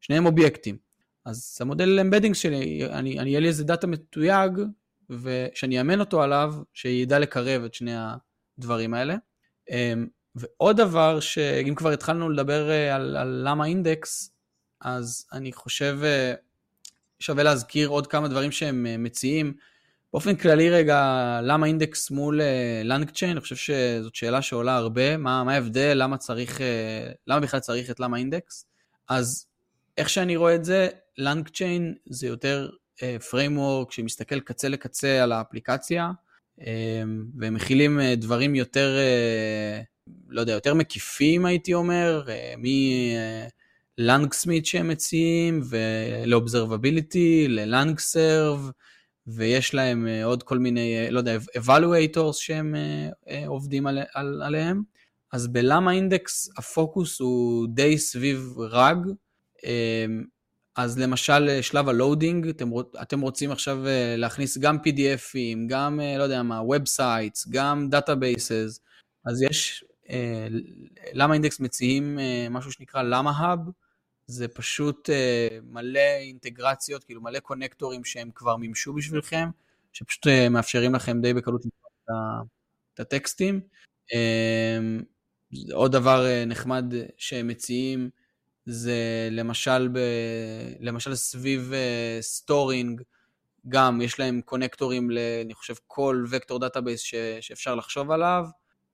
שניהם 0.00 0.26
אובייקטים. 0.26 0.76
אז 1.24 1.58
המודל 1.60 2.00
embedding 2.00 2.34
שלי, 2.34 2.86
אני, 2.90 3.18
אני 3.18 3.30
יהיה 3.30 3.40
לי 3.40 3.48
איזה 3.48 3.64
data 3.64 3.86
מתויג, 3.86 4.52
ושאני 5.10 5.80
אאמן 5.80 6.00
אותו 6.00 6.22
עליו, 6.22 6.54
שידע 6.72 7.18
לקרב 7.18 7.64
את 7.64 7.74
שני 7.74 7.92
הדברים 8.58 8.94
האלה. 8.94 9.16
ועוד 10.34 10.76
דבר, 10.76 11.20
שאם 11.20 11.74
כבר 11.74 11.90
התחלנו 11.90 12.30
לדבר 12.30 12.70
על, 12.70 13.16
על 13.16 13.42
LlamaIndex, 13.44 14.32
אז 14.80 15.26
אני 15.32 15.52
חושב 15.52 15.98
שווה 17.18 17.42
להזכיר 17.42 17.88
עוד 17.88 18.06
כמה 18.06 18.28
דברים 18.28 18.52
שהם 18.52 18.86
אה, 18.86 18.96
מציעים. 18.96 19.54
באופן 20.12 20.36
כללי 20.36 20.70
רגע, 20.70 21.00
LlamaIndex 21.42 22.10
מול 22.10 22.40
Lang 22.84 23.08
uh, 23.08 23.12
Chain? 23.12 23.30
אני 23.30 23.40
חושב 23.40 23.56
שזאת 23.56 24.14
שאלה 24.14 24.42
שעולה 24.42 24.76
הרבה, 24.76 25.16
מה, 25.16 25.44
מה 25.44 25.54
ההבדל, 25.54 25.92
למה 25.94 26.16
צריך, 26.16 26.58
uh, 26.58 26.62
למה 27.26 27.40
בכלל 27.40 27.60
צריך 27.60 27.90
את 27.90 28.00
LlamaIndex? 28.00 28.66
אז 29.08 29.46
איך 29.96 30.08
שאני 30.08 30.36
רואה 30.36 30.54
את 30.54 30.64
זה, 30.64 30.88
LangChain 31.18 31.94
זה 32.06 32.26
יותר 32.26 32.68
framework 33.30 33.90
uh, 33.90 33.94
שמסתכל 33.94 34.40
קצה 34.40 34.68
לקצה 34.68 35.22
על 35.22 35.32
האפליקציה, 35.32 36.10
והם 37.38 37.54
מכילים 37.54 38.00
דברים 38.16 38.54
יותר, 38.54 38.96
לא 40.28 40.40
יודע, 40.40 40.52
יותר 40.52 40.74
מקיפים 40.74 41.46
הייתי 41.46 41.74
אומר, 41.74 42.22
uh, 42.26 42.56
מ... 42.58 42.64
Uh, 42.64 43.50
ל 43.98 44.05
LangSmith 44.05 44.66
שהם 44.66 44.88
מציעים, 44.88 45.62
ול 45.68 45.89
observability, 45.89 47.37
ל 47.37 47.48
LangServe, 47.48 48.70
ויש 49.28 49.74
להם 49.74 50.06
אה, 50.08 50.24
עוד 50.24 50.42
כל 50.42 50.58
מיני, 50.58 50.98
אה, 50.98 51.10
לא 51.10 51.18
יודע, 51.18 51.36
evaluators 51.58 52.32
שהם 52.32 52.74
אה, 53.28 53.46
עובדים 53.46 53.86
על, 53.86 53.98
על, 54.14 54.42
עליהם. 54.42 54.82
אז 55.32 55.46
ב 55.46 55.92
LlamaIndex 55.92 56.50
הפוקוס 56.58 57.20
הוא 57.20 57.68
די 57.70 57.98
סביב 57.98 58.54
RAG. 58.58 58.96
אז 60.76 60.98
למשל 60.98 61.62
שלב 61.62 61.88
ה 61.88 61.95
loading, 61.95 62.48
אתם, 62.48 62.70
אתם 63.02 63.20
רוצים 63.20 63.50
עכשיו 63.50 63.78
להכניס 64.16 64.58
גם 64.58 64.76
PDFים, 64.76 65.58
גם, 65.68 66.00
לא 66.18 66.22
יודע 66.22 66.42
מה, 66.42 66.60
Websites, 66.60 67.50
גם 67.50 67.88
Databases, 67.92 68.80
אז 69.24 69.42
יש, 69.42 69.84
LlamaIndex 71.12 71.60
מציעים 71.60 72.18
משהו 72.50 72.72
שנקרא 72.72 73.02
LlamaHub, 73.02 73.60
זה 74.28 74.48
פשוט 74.48 75.10
uh, 75.10 75.12
מלא 75.64 76.16
אינטגרציות, 76.20 77.04
כאילו 77.04 77.20
מלא 77.20 77.38
connectorים 77.38 78.04
שהם 78.04 78.30
כבר 78.34 78.56
מימשו 78.56 78.92
בשבילכם, 78.92 79.48
שפשוט 79.92 80.26
uh, 80.26 80.48
מאפשרים 80.50 80.94
לכם 80.94 81.20
די 81.20 81.34
בקלות 81.34 81.66
את, 81.66 81.70
את 82.94 83.00
הטקסטים. 83.00 83.60
Um, 84.12 85.04
עוד 85.72 85.92
דבר 85.92 86.24
uh, 86.24 86.46
נחמד 86.46 86.84
שהם 87.16 87.48
מציעים 87.48 88.10
זה 88.66 89.28
למשל, 89.30 89.88
ב, 89.88 89.98
למשל 90.80 91.14
סביב 91.14 91.72
storing, 92.20 93.00
uh, 93.00 93.04
גם 93.68 94.00
יש 94.00 94.18
להם 94.18 94.40
connectorים 94.40 95.10
ל... 95.10 95.18
אני 95.44 95.54
חושב 95.54 95.74
כל 95.86 96.24
vector 96.30 96.58
database 96.58 97.00
שאפשר 97.40 97.74
לחשוב 97.74 98.10
עליו. 98.10 98.44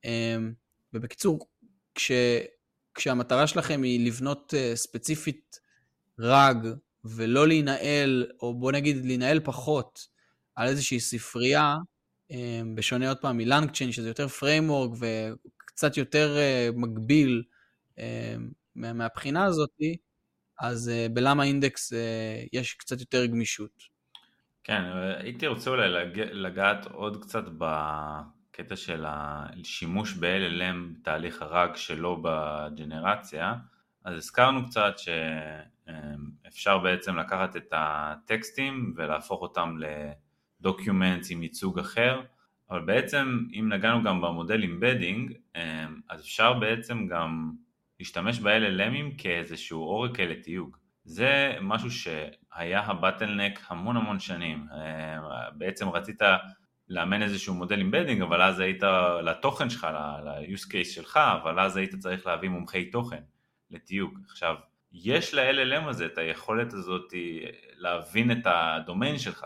Um, 0.05 0.07
ובקיצור, 0.93 1.47
כש... 1.95 2.11
כשהמטרה 2.95 3.47
שלכם 3.47 3.83
היא 3.83 4.07
לבנות 4.07 4.53
ספציפית 4.75 5.59
RAG 6.19 6.67
ולא 7.05 7.47
להינעל, 7.47 8.27
או 8.41 8.59
בוא 8.59 8.71
נגיד 8.71 9.05
להינעל 9.05 9.39
פחות 9.39 10.07
על 10.55 10.67
איזושהי 10.67 10.99
ספרייה, 10.99 11.75
בשונה 12.75 13.09
עוד 13.09 13.17
פעם 13.17 13.37
מ 13.37 13.42
LangChain, 13.42 13.91
שזה 13.91 14.07
יותר 14.07 14.27
framework 14.27 14.91
וקצת 14.99 15.97
יותר 15.97 16.37
מגביל 16.75 17.43
מהבחינה 18.75 19.45
הזאת, 19.45 19.69
אז 20.59 20.91
ב 21.13 21.43
LlamaIndex 21.43 21.93
יש 22.53 22.73
קצת 22.73 22.99
יותר 22.99 23.25
גמישות. 23.25 23.95
כן, 24.63 24.81
הייתי 25.17 25.47
רוצה 25.47 25.69
אולי 25.69 25.89
לגעת 26.15 26.85
עוד 26.85 27.23
קצת 27.23 27.43
בקטע 28.55 28.75
של 28.75 29.05
השימוש 29.07 30.13
ב-LLM, 30.13 31.03
תהליך 31.03 31.41
ה 31.41 31.50
RAG 31.50 31.75
שלו 31.75 32.21
בגנרציה, 32.23 33.55
אז 34.05 34.15
הזכרנו 34.15 34.65
קצת 34.65 34.93
שאפשר 34.97 36.77
בעצם 36.77 37.17
לקחת 37.17 37.55
את 37.55 37.67
הטקסטים 37.71 38.93
ולהפוך 38.95 39.41
אותם 39.41 39.77
ל 40.59 40.66
documents 40.66 41.31
עם 41.31 41.43
ייצוג 41.43 41.79
אחר, 41.79 42.21
אבל 42.69 42.79
בעצם 42.79 43.45
אם 43.59 43.69
נגענו 43.73 44.03
גם 44.03 44.21
במודל 44.21 44.61
embedding, 44.61 45.33
אז 46.09 46.21
אפשר 46.21 46.53
בעצם 46.53 47.07
גם 47.07 47.51
להשתמש 47.99 48.39
ב-LLMים 48.39 49.17
כאיזשהו 49.17 49.83
oracle 49.83 50.23
לתיוג. 50.25 50.77
זה 51.03 51.57
משהו 51.61 51.91
שהיה 51.91 52.79
ה 52.79 52.86
bottleneck 52.86 53.59
המון 53.67 53.97
המון 53.97 54.19
שנים. 54.19 54.67
בעצם 55.57 55.89
רצית 55.89 56.21
לאמן 56.89 57.21
איזשהו 57.21 57.53
מודל 57.53 57.77
embedding, 57.77 58.21
אבל 58.21 58.41
אז 58.41 58.59
היית, 58.59 58.83
לתוכן 59.23 59.69
שלך, 59.69 59.87
ל-use 60.23 60.65
case 60.65 60.89
שלך, 60.93 61.19
אבל 61.43 61.59
אז 61.59 61.77
היית 61.77 61.95
צריך 61.95 62.27
להביא 62.27 62.49
מומחי 62.49 62.85
תוכן 62.85 63.21
לתיוג. 63.71 64.19
עכשיו, 64.25 64.55
יש 64.93 65.33
ל-LLM 65.33 65.89
הזה 65.89 66.05
את 66.05 66.17
היכולת 66.17 66.73
הזאת 66.73 67.13
להבין 67.77 68.31
את 68.31 68.43
הדומיין 68.45 69.17
שלך, 69.17 69.45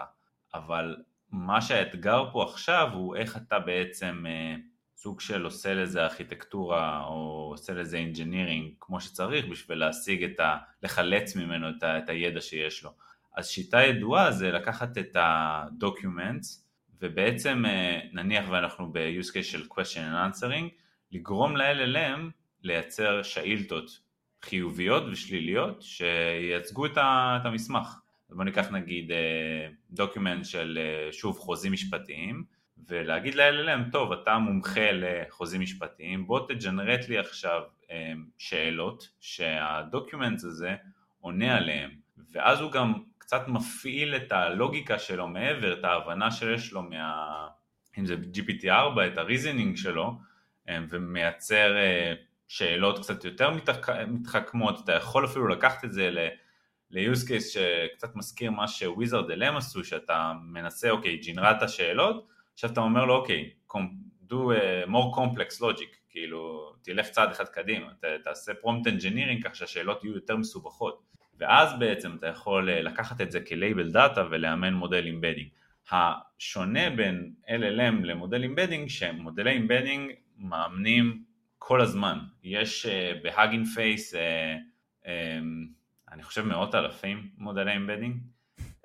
אבל 0.53 0.96
מה 1.31 1.62
שהאתגר 1.62 2.24
פה 2.31 2.43
עכשיו 2.43 2.89
הוא 2.93 3.15
איך 3.15 3.38
אתה 3.38 3.60
בעצם 3.60 4.25
אה, 4.27 4.55
סוג 4.98 5.22
של 5.22 5.43
עושה 5.43 5.74
לזה 5.74 6.03
ארכיטקטורה 6.03 7.03
או 7.05 7.48
עושה 7.51 7.74
לזה 7.74 7.98
engineering 7.98 8.74
כמו 8.79 9.01
שצריך 9.01 9.46
בשביל 9.46 9.77
להשיג 9.77 10.24
את 10.24 10.39
ה... 10.39 10.58
לחלץ 10.84 11.36
ממנו 11.36 11.69
את, 11.69 11.84
ה, 11.84 11.98
את 11.98 12.10
הידע 12.10 12.41
שיש 12.41 12.84
לו. 12.84 12.91
אז 13.38 13.48
שיטה 13.48 13.84
ידועה 13.84 14.31
זה 14.31 14.51
לקחת 14.51 14.98
את 14.98 15.15
ה-documents 15.15 16.68
ובעצם 17.01 17.63
אה, 17.65 18.00
נניח 18.13 18.50
ואנחנו 18.50 18.94
ב-use 18.94 19.29
case 19.29 19.44
של 19.44 19.63
question 19.72 19.98
and 19.98 20.38
answering, 20.38 20.70
לגרום 21.12 21.58
ל-LLM 21.58 22.20
לייצר 22.63 23.24
שאילתות 23.24 24.00
חיוביות 24.41 25.03
ושליליות 25.12 25.82
שייצגו 25.82 26.86
את, 26.86 26.98
המסמך. 27.44 27.88
בוא 28.29 28.44
ניקח 28.44 28.72
נגיד 28.72 29.12
document 29.91 30.39
אה, 30.39 30.44
של 30.44 30.79
אה, 30.82 31.12
שוב 31.12 31.38
חוזים 31.38 31.72
משפטיים 31.72 32.44
ולהגיד 32.88 33.36
ל-LLM, 33.36 33.91
טוב, 33.91 34.12
אתה 34.12 34.38
מומחה 34.38 34.91
לחוזים 34.91 35.62
משפטיים, 35.62 36.27
בוא 36.27 36.48
תג'נרט 36.48 37.10
לי 37.10 37.18
עכשיו 37.18 37.62
שאלות 38.38 39.10
שהדוקיומנט 39.20 40.44
הזה 40.44 40.75
עונה 41.20 41.58
עליהן, 41.58 41.91
ואז 42.32 42.62
הוא 42.62 42.72
גם 42.72 42.94
קצת 43.29 43.48
מפעיל 43.48 44.15
את 44.15 44.31
הלוגיקה 44.31 45.00
שלו 45.00 45.27
מעבר, 45.27 45.79
את 45.79 45.83
ההבנה 45.83 46.31
שיש 46.31 46.71
לו 46.71 46.81
מה... 46.81 47.48
אם 48.00 48.05
זה 48.05 48.15
GPT-4, 48.33 49.07
את 49.07 49.17
הריזנינג 49.17 49.77
שלו, 49.77 50.13
אה, 50.69 50.77
ומייצר 50.89 51.77
אה, 51.77 52.13
שאלות 52.48 53.00
קצת 53.00 53.25
יותר 53.25 53.50
מתחכמות, 54.07 54.83
אתה 54.83 54.93
יכול 54.93 55.25
אפילו 55.25 55.48
לקחת 55.48 55.86
את 55.86 55.93
זה 55.93 56.09
ל-use 56.91 57.27
case 57.27 57.53
שקצת 57.53 58.15
מזכיר 58.15 58.51
מה 58.51 58.68
שוויזרד 58.68 59.31
אלם 59.31 59.57
עשו, 59.57 59.83
שאתה 59.83 60.33
מנסה, 60.44 60.89
אוקיי, 60.89 61.18
ג'ינרת 61.18 61.61
השאלות, 61.61 62.27
עכשיו 62.53 62.70
אתה 62.70 62.81
אומר 62.81 63.05
לו 63.05 63.15
אוקיי, 63.15 63.50
do 64.29 64.33
a 64.33 64.87
more 64.87 65.18
complex 65.18 65.61
logic, 65.61 65.96
כאילו 66.09 66.74
תלך 66.83 67.09
צעד 67.09 67.31
אחד 67.31 67.46
קדימה, 67.46 67.94
ת, 67.94 68.05
תעשה 68.24 68.51
prompt 68.51 68.87
engineering 68.87 69.44
כך 69.44 69.55
שהשאלות 69.55 70.03
יהיו 70.03 70.15
יותר 70.15 70.37
מסובכות 70.37 71.08
ואז 71.39 71.79
בעצם 71.79 72.15
אתה 72.15 72.27
יכול 72.27 72.69
אה, 72.69 72.81
לקחת 72.81 73.21
את 73.21 73.31
זה 73.31 73.39
כ 73.39 73.54
label 73.54 73.92
data 73.92 74.24
ולאמן 74.31 74.73
מודל 74.73 75.05
embedding. 75.05 75.48
השונה 75.91 76.89
בין 76.89 77.33
LLM 77.47 78.05
למודל 78.05 78.43
embedding 78.44 78.89
שמודלי 78.89 79.51
embedding 79.51 80.11
מאמנים 80.37 81.23
כל 81.57 81.81
הזמן, 81.81 82.19
יש 82.43 82.85
uh, 82.85 83.23
ב 83.24 83.29
Hugging 83.29 83.65
Face 83.65 84.15
uh, 84.15 84.17
um, 85.03 85.07
אני 86.11 86.23
חושב 86.23 86.45
מאות 86.45 86.75
אלפים 86.75 87.29
מודלי 87.37 87.71
embedding 87.72 88.15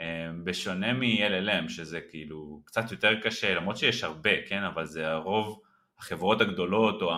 אמ, 0.00 0.44
בשונה 0.44 0.92
מ-LLM 0.92 1.68
שזה 1.68 2.00
כאילו 2.10 2.62
קצת 2.64 2.92
יותר 2.92 3.20
קשה, 3.20 3.54
למרות 3.54 3.76
שיש 3.76 4.04
הרבה, 4.04 4.30
כן, 4.48 4.62
אבל 4.62 4.86
זה 4.86 5.10
הרוב 5.10 5.60
החברות 5.98 6.40
הגדולות 6.40 7.02
או 7.02 7.12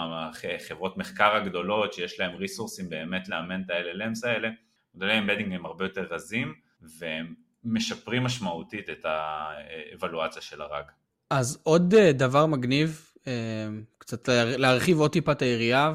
החברות 0.56 0.96
מחקר 0.96 1.34
הגדולות 1.34 1.92
שיש 1.92 2.20
להם 2.20 2.36
resourceים 2.36 2.88
באמת 2.88 3.28
לאמן 3.28 3.62
את 3.62 3.70
ה-LLMs 3.70 4.28
האלה, 4.28 4.48
מודלי 4.96 5.18
embedding 5.18 5.52
הם 5.52 5.66
הרבה 5.66 5.84
יותר 5.84 6.06
רזים 6.10 6.54
והם 6.98 7.34
משפרים 7.64 8.24
משמעותית 8.24 8.90
את 8.90 9.04
האבלואציה 9.04 10.42
של 10.42 10.62
ה 10.62 10.66
RAG. 10.66 10.84
אז 11.30 11.58
עוד 11.62 11.94
אה, 11.94 12.12
דבר 12.12 12.46
מגניב, 12.46 13.10
אה, 13.26 13.68
קצת 13.98 14.28
להרחיב 14.32 14.98
עוד 14.98 15.12
טיפה 15.12 15.32
את 15.32 15.42
היריעה 15.42 15.92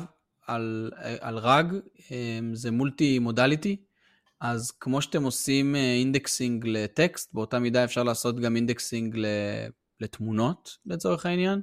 על, 0.48 0.92
אה, 0.98 1.16
על 1.20 1.38
RAG, 1.38 1.74
זה 2.54 2.72
multi 2.72 3.20
modality. 3.20 3.78
אז 4.42 4.72
כמו 4.72 5.02
שאתם 5.02 5.24
עושים 5.24 5.76
indexing 5.76 6.68
לטקסט, 6.68 7.34
באותה 7.34 7.60
מידה 7.60 7.84
אפשר 7.84 8.04
לעשות 8.04 8.40
גם 8.40 8.56
indexing 8.56 9.18
לתמונות 10.00 10.78
לצורך 10.86 11.26
העניין, 11.26 11.62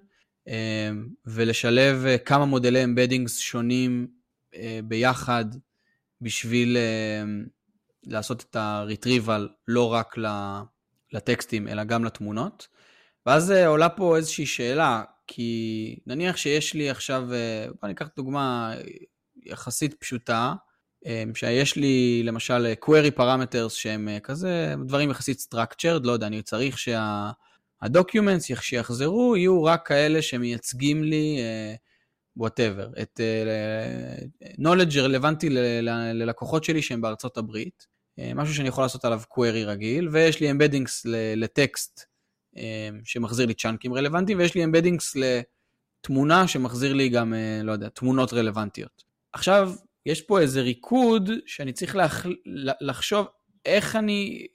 ולשלב 1.26 2.04
כמה 2.24 2.44
מודלי 2.44 2.84
embeddings 2.84 3.38
שונים 3.38 4.06
ביחד 4.84 5.44
בשביל 6.20 6.76
לעשות 8.06 8.44
את 8.50 8.56
ה-retrieval 8.56 9.42
לא 9.68 9.92
רק 9.92 10.14
לטקסטים 11.12 11.68
אלא 11.68 11.84
גם 11.84 12.04
לתמונות. 12.04 12.68
ואז 13.26 13.50
עולה 13.50 13.88
פה 13.88 14.16
איזושהי 14.16 14.46
שאלה, 14.46 15.02
כי 15.26 15.98
נניח 16.06 16.36
שיש 16.36 16.74
לי 16.74 16.90
עכשיו, 16.90 17.28
בוא 17.80 17.88
ניקח 17.88 18.08
דוגמה 18.16 18.74
יחסית 19.44 19.94
פשוטה, 19.94 20.54
שיש 21.34 21.76
לי 21.76 22.22
למשל 22.24 22.72
query 22.84 23.18
parameters 23.18 23.68
שהם 23.68 24.08
כזה 24.22 24.74
דברים 24.86 25.10
יחסית 25.10 25.38
structured, 25.38 26.00
לא 26.02 26.12
יודע, 26.12 26.26
אני 26.26 26.42
צריך 26.42 26.78
שהדוקיומנטס 26.78 28.44
שה 28.44 28.56
שיחזרו 28.56 29.36
יהיו 29.36 29.64
רק 29.64 29.86
כאלה 29.86 30.22
שמייצגים 30.22 31.04
לי 31.04 31.38
whatever, 32.40 33.02
את 33.02 33.20
uh, 33.20 34.60
knowledge 34.60 34.98
רלוונטי 34.98 35.48
ללקוחות 36.12 36.64
שלי 36.64 36.82
שהם 36.82 37.00
בארצות 37.00 37.36
הברית, 37.36 37.86
uh, 38.20 38.22
משהו 38.34 38.54
שאני 38.54 38.68
יכול 38.68 38.84
לעשות 38.84 39.04
עליו 39.04 39.20
query 39.34 39.66
רגיל, 39.66 40.08
ויש 40.08 40.40
לי 40.40 40.50
אמבדינגס 40.50 41.06
לטקסט 41.36 42.04
שמחזיר 43.04 43.46
לי 43.46 43.54
צ'אנקים 43.54 43.94
רלוונטיים, 43.94 44.38
ויש 44.38 44.54
לי 44.54 44.64
אמבדינגס 44.64 45.16
לתמונה 45.16 46.48
שמחזיר 46.48 46.92
לי 46.92 47.08
גם, 47.08 47.34
לא 47.64 47.72
יודע, 47.72 47.88
תמונות 47.88 48.32
רלוונטיות. 48.32 49.04
עכשיו, 49.32 49.72
יש 50.06 50.22
פה 50.22 50.40
איזה 50.40 50.60
ריקוד 50.60 51.30
שאני 51.46 51.72
צריך 51.72 51.96
לח... 51.96 52.26
לחשוב 52.80 53.26
איך 53.64 53.96
אני, 53.96 54.46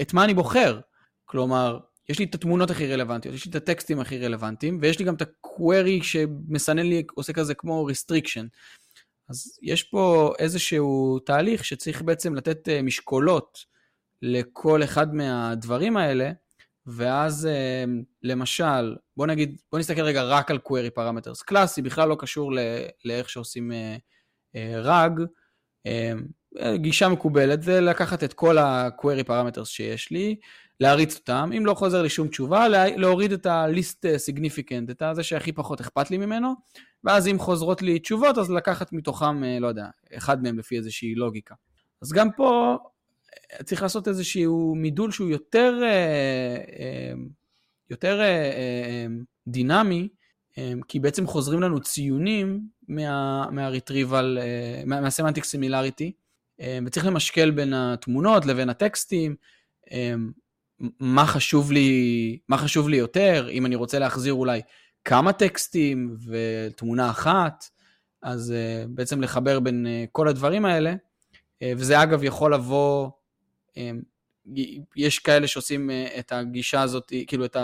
את 0.00 0.14
מה 0.14 0.24
אני 0.24 0.34
בוחר. 0.34 0.80
כלומר, 1.24 1.78
יש 2.12 2.18
לי 2.18 2.24
את 2.24 2.34
התמונות 2.34 2.70
הכי 2.70 2.92
רלוונטיות, 2.92 3.34
יש 3.34 3.44
לי 3.44 3.50
את 3.50 3.54
הטקסטים 3.54 4.00
הכי 4.00 4.18
רלוונטיים, 4.18 4.78
ויש 4.82 4.98
לי 4.98 5.04
גם 5.04 5.14
את 5.14 5.22
ה-query 5.22 6.02
שמסנן 6.02 6.86
לי, 6.86 7.02
עושה 7.14 7.32
כזה 7.32 7.54
כמו 7.54 7.88
restriction. 7.88 8.46
אז 9.28 9.58
יש 9.62 9.82
פה 9.82 10.32
איזשהו 10.38 11.18
תהליך 11.18 11.64
שצריך 11.64 12.02
בעצם 12.02 12.34
לתת 12.34 12.68
אה, 12.68 12.82
משקולות 12.82 13.58
לכל 14.22 14.82
אחד 14.84 15.14
מהדברים 15.14 15.96
האלה, 15.96 16.30
ואז 16.86 17.46
אה, 17.46 17.84
למשל, 18.22 18.96
בוא 19.16 19.26
נגיד, 19.26 19.60
בוא 19.72 19.78
נסתכל 19.78 20.02
רגע 20.02 20.22
רק 20.22 20.50
על 20.50 20.58
query 20.68 20.98
parameters. 20.98 21.44
קלאסי 21.44 21.82
בכלל 21.82 22.08
לא 22.08 22.16
קשור 22.18 22.52
לאיך 23.04 23.28
שעושים 23.28 23.72
רג, 24.56 25.20
אה, 25.86 26.12
גישה 26.76 27.08
מקובלת 27.08 27.62
זה 27.62 27.80
לקחת 27.80 28.24
את 28.24 28.32
כל 28.32 28.58
ה-query 28.58 29.28
parameters 29.28 29.64
שיש 29.64 30.10
לי, 30.10 30.36
להריץ 30.82 31.16
אותם, 31.16 31.50
אם 31.56 31.66
לא 31.66 31.74
חוזר 31.74 32.02
לי 32.02 32.08
שום 32.08 32.28
תשובה, 32.28 32.68
להוריד 32.96 33.32
את 33.32 33.46
ה-list 33.46 34.04
significant, 34.28 34.90
את 34.90 35.02
זה 35.12 35.22
שהכי 35.22 35.52
פחות 35.52 35.80
אכפת 35.80 36.10
לי 36.10 36.18
ממנו, 36.18 36.54
ואז 37.04 37.28
אם 37.28 37.38
חוזרות 37.38 37.82
לי 37.82 37.98
תשובות, 37.98 38.38
אז 38.38 38.50
לקחת 38.50 38.92
מתוכם, 38.92 39.44
אה, 39.44 39.58
לא 39.60 39.66
יודע, 39.66 39.86
אחד 40.16 40.42
מהם 40.42 40.58
לפי 40.58 40.76
איזושהי 40.76 41.14
לוגיקה. 41.14 41.54
אז 42.02 42.12
גם 42.12 42.32
פה 42.36 42.76
אה, 43.52 43.62
צריך 43.62 43.82
לעשות 43.82 44.08
איזשהו 44.08 44.74
מידול 44.76 45.10
שהוא 45.10 45.30
יותר, 45.30 45.80
יותר 47.90 48.20
דינמי, 49.48 50.08
כי 50.88 51.00
בעצם 51.00 51.26
חוזרים 51.26 51.60
לנו 51.60 51.80
ציונים 51.80 52.60
מה, 52.88 53.46
מה-retrieval, 53.50 54.38
מה, 54.86 55.00
מה-semantic 55.00 55.42
similarity, 55.42 56.10
וצריך 56.86 57.06
למשקל 57.06 57.50
בין 57.50 57.74
התמונות 57.74 58.46
לבין 58.46 58.68
הטקסטים, 58.68 59.36
מה 61.00 61.26
חשוב 61.26 61.72
לי, 61.72 62.38
מה 62.48 62.58
חשוב 62.58 62.88
לי 62.88 62.96
יותר, 62.96 63.48
אם 63.50 63.66
אני 63.66 63.74
רוצה 63.74 63.98
להחזיר 63.98 64.32
אולי 64.32 64.60
כמה 65.04 65.32
טקסטים 65.32 66.16
ותמונה 66.26 67.10
אחת, 67.10 67.64
אז 68.22 68.54
uh, 68.54 68.88
בעצם 68.88 69.20
לחבר 69.20 69.60
בין 69.60 69.86
uh, 69.86 70.08
כל 70.12 70.28
הדברים 70.28 70.64
האלה, 70.64 70.92
uh, 70.92 71.66
וזה 71.76 72.02
אגב 72.02 72.24
יכול 72.24 72.54
לבוא, 72.54 73.10
um, 73.70 73.76
יש 74.96 75.18
כאלה 75.18 75.46
שעושים 75.46 75.90
uh, 75.90 76.18
את 76.18 76.32
הגישה 76.32 76.82
הזאת, 76.82 77.12
כאילו 77.26 77.44
את 77.44 77.56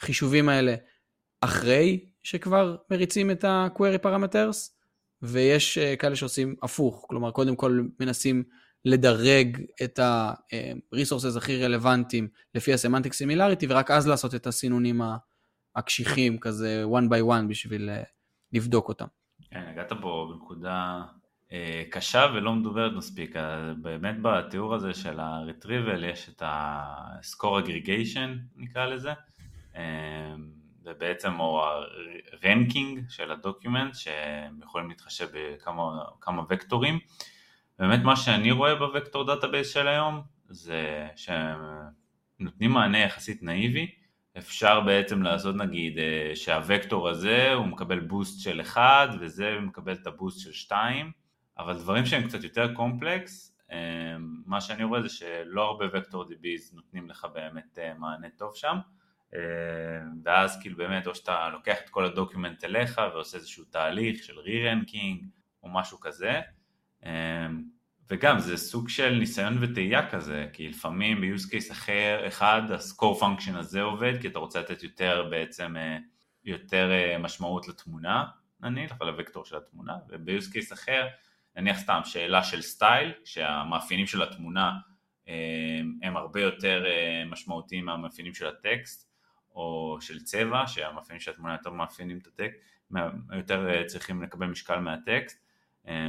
החישובים 0.00 0.48
האלה 0.48 0.74
אחרי 1.40 2.04
שכבר 2.22 2.76
מריצים 2.90 3.30
את 3.30 3.44
ה-query 3.44 4.06
parameters, 4.06 4.70
ויש 5.22 5.78
uh, 5.78 5.96
כאלה 5.96 6.16
שעושים 6.16 6.54
הפוך, 6.62 7.06
כלומר 7.08 7.30
קודם 7.30 7.56
כל 7.56 7.80
מנסים 8.00 8.44
לדרג 8.86 9.60
את 9.84 9.98
ה-resources 9.98 11.38
הכי 11.38 11.64
רלוונטיים 11.64 12.28
לפי 12.54 12.72
ה-semantic 12.72 13.10
similarity, 13.10 13.66
ורק 13.68 13.90
אז 13.90 14.08
לעשות 14.08 14.34
את 14.34 14.46
הסינונים 14.46 15.00
הקשיחים, 15.76 16.38
כזה 16.38 16.84
one 16.84 17.10
by 17.10 17.22
one, 17.32 17.48
בשביל 17.48 17.90
אה, 17.90 18.02
לבדוק 18.52 18.88
אותם. 18.88 19.06
כן, 19.50 19.64
הגעת 19.68 19.92
פה 20.00 20.30
בנקודה 20.32 21.02
אה, 21.52 21.82
קשה 21.90 22.26
ולא 22.34 22.52
מדוברת 22.52 22.92
מספיק. 22.92 23.36
באמת 23.82 24.16
בתיאור 24.22 24.74
הזה 24.74 24.94
של 24.94 25.20
ה-retrieval 25.20 26.04
יש 26.04 26.28
את 26.28 26.42
ה-score 26.42 27.64
aggregation, 27.64 28.28
נקרא 28.56 28.86
לזה. 28.86 29.12
אה, 29.76 30.34
ובעצם 30.84 31.40
או 31.40 31.62
ה 32.32 32.40
ranking 32.40 33.00
של 33.08 33.32
ה 33.32 33.39
document 33.39 33.94
שהם 33.94 34.60
יכולים 34.62 34.88
להתחשב 34.88 35.26
בכמה 35.34 36.42
וקטורים 36.50 36.98
באמת 37.78 38.00
מה 38.04 38.16
שאני 38.16 38.50
רואה 38.50 38.74
ב 38.74 38.81
vector 38.81 39.24
database 39.26 39.72
של 39.72 39.88
היום 39.88 40.22
זה 40.48 41.08
שהם 41.16 41.58
נותנים 42.38 42.70
מענה 42.70 42.98
יחסית 42.98 43.42
נאיבי, 43.42 43.90
אפשר 44.38 44.80
בעצם 44.80 45.22
לעשות 45.22 45.56
נגיד 45.56 45.98
אה, 45.98 46.32
שהוקטור 46.34 47.08
הזה 47.08 47.52
הוא 47.52 47.66
מקבל 47.66 48.00
boost 48.00 48.40
של 48.40 48.60
1 48.60 49.08
וזה 49.20 49.58
מקבל 49.60 49.92
את 49.92 50.06
ה 50.06 50.12
boost 50.12 50.40
של 50.40 50.52
2, 50.52 51.12
אבל 51.58 51.78
דברים 51.78 52.06
שהם 52.06 52.28
קצת 52.28 52.44
יותר 52.44 52.74
קומפלקס, 52.74 53.58
אה, 53.72 54.16
מה 54.46 54.60
שאני 54.60 54.84
רואה 54.84 55.02
זה 55.02 55.08
שלא 55.08 55.62
הרבה 55.62 55.84
vector 55.92 56.24
DBs 56.24 56.74
נותנים 56.74 57.10
לך 57.10 57.26
באמת 57.34 57.78
אה, 57.78 57.94
מענה 57.94 58.28
טוב 58.36 58.56
שם, 58.56 58.76
ואז 60.24 60.60
כאילו 60.60 60.76
באמת 60.76 61.06
או 61.06 61.14
שאתה 61.14 61.48
לוקח 61.48 61.76
את 61.84 61.88
כל 61.88 62.04
ה 62.04 62.11
document 62.11 62.64
אליך 62.64 63.00
ועושה 63.14 63.36
איזשהו 63.36 63.64
תהליך 63.64 64.24
של 64.24 64.38
re-ranking 64.38 65.24
או 65.62 65.68
משהו 65.68 66.00
כזה, 66.00 66.40
וגם 68.10 68.38
זה 68.38 68.56
סוג 68.56 68.88
של 68.88 69.14
ניסיון 69.18 69.58
וטעייה 69.60 70.10
כזה, 70.10 70.46
כי 70.52 70.68
לפעמים 70.68 71.20
ב-use 71.20 71.50
case 71.50 71.72
אחר, 71.72 72.24
אחד, 72.28 72.62
ה-score 72.70 73.20
function 73.20 73.56
הזה 73.56 73.82
עובד, 73.82 74.20
כי 74.20 74.28
אתה 74.28 74.38
רוצה 74.38 74.60
לתת 74.60 74.82
יותר 74.82 75.28
בעצם, 75.30 75.76
אה, 75.76 75.98
יותר 76.44 76.90
אה, 76.90 77.18
משמעות 77.18 77.68
לתמונה, 77.68 78.24
נניח, 78.60 78.92
על 79.00 79.08
הוקטור 79.08 79.44
של 79.44 79.56
התמונה, 79.56 79.96
וב-use 80.08 80.52
case 80.52 80.74
אחר, 80.74 81.06
נניח 81.56 81.78
סתם 81.78 82.00
שאלה 82.04 82.42
של 82.42 82.62
סטייל, 82.62 83.12
שהמאפיינים 83.24 84.06
של 84.06 84.22
התמונה 84.22 84.72
אמ, 85.28 85.98
הם 86.02 86.16
הרבה 86.16 86.40
יותר 86.40 86.84
אה, 86.86 87.24
משמעותיים 87.24 87.84
מהמאפיינים 87.84 88.34
של 88.34 88.46
הטקסט, 88.46 89.08
או 89.50 89.98
של 90.00 90.20
צבע, 90.20 90.66
שהמאפיינים 90.66 91.20
של 91.20 91.30
התמונה 91.30 91.54
יותר 91.54 91.70
מאפיינים 91.70 92.18
את 92.18 92.26
הטקסט, 92.26 92.60
יותר 93.32 93.86
צריכים 93.86 94.22
לקבל 94.22 94.46
משקל 94.46 94.78
מהטקסט, 94.78 95.38
אמ, 95.38 95.45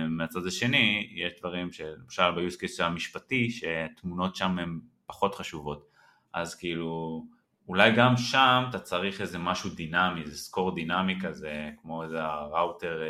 מהצד 0.10 0.46
השני, 0.48 1.10
יש 1.12 1.34
דברים 1.40 1.72
שלמשל 1.72 2.24
case 2.62 2.84
המשפטי, 2.84 3.50
שתמונות 3.50 4.36
שם 4.36 4.60
הן 4.60 4.80
פחות 5.06 5.36
חשובות. 5.36 5.90
אז 6.34 6.56
כאילו, 6.56 7.24
אולי 7.68 7.92
גם 7.92 8.18
שם 8.18 8.64
אתה 8.70 8.80
צריך 8.80 9.22
איזה 9.22 9.38
משהו 9.38 9.70
דינמי, 9.70 10.22
איזה 10.22 10.38
סקור 10.38 10.76
דינמי 10.76 11.20
כזה, 11.22 11.70
כמו 11.82 12.04
איזה 12.04 12.24
הראוטר, 12.24 13.02